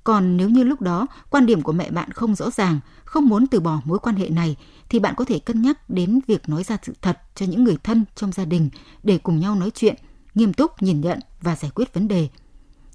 Còn 0.04 0.38
nếu 0.38 0.50
như 0.50 0.64
lúc 0.64 0.82
đó 0.82 1.08
quan 1.30 1.46
điểm 1.46 1.62
của 1.62 1.72
mẹ 1.72 1.92
bạn 1.92 2.12
không 2.12 2.36
rõ 2.36 2.50
ràng, 2.50 2.80
không 3.06 3.26
muốn 3.26 3.48
từ 3.48 3.60
bỏ 3.60 3.82
mối 3.86 4.00
quan 4.00 4.16
hệ 4.16 4.30
này 4.30 4.56
thì 4.90 5.00
bạn 5.00 5.14
có 5.18 5.26
thể 5.26 5.40
cân 5.40 5.62
nhắc 5.62 5.90
đến 5.90 6.20
việc 6.28 6.50
nói 6.50 6.64
ra 6.64 6.78
sự 6.84 6.94
thật 7.02 7.22
cho 7.36 7.46
những 7.46 7.64
người 7.64 7.78
thân 7.84 8.06
trong 8.16 8.32
gia 8.32 8.46
đình 8.46 8.70
để 9.04 9.18
cùng 9.18 9.40
nhau 9.40 9.56
nói 9.56 9.72
chuyện, 9.76 9.96
nghiêm 10.36 10.54
túc 10.54 10.82
nhìn 10.82 11.02
nhận 11.02 11.20
và 11.42 11.56
giải 11.56 11.72
quyết 11.76 11.94
vấn 11.94 12.08
đề. 12.08 12.30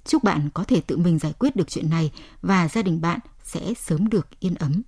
Chúc 0.05 0.23
bạn 0.23 0.49
có 0.53 0.63
thể 0.63 0.81
tự 0.81 0.97
mình 0.97 1.19
giải 1.19 1.33
quyết 1.39 1.55
được 1.55 1.69
chuyện 1.69 1.89
này 1.89 2.11
và 2.41 2.67
gia 2.67 2.81
đình 2.81 3.01
bạn 3.01 3.19
sẽ 3.43 3.73
sớm 3.73 4.09
được 4.09 4.27
yên 4.39 4.55
ấm. 4.55 4.81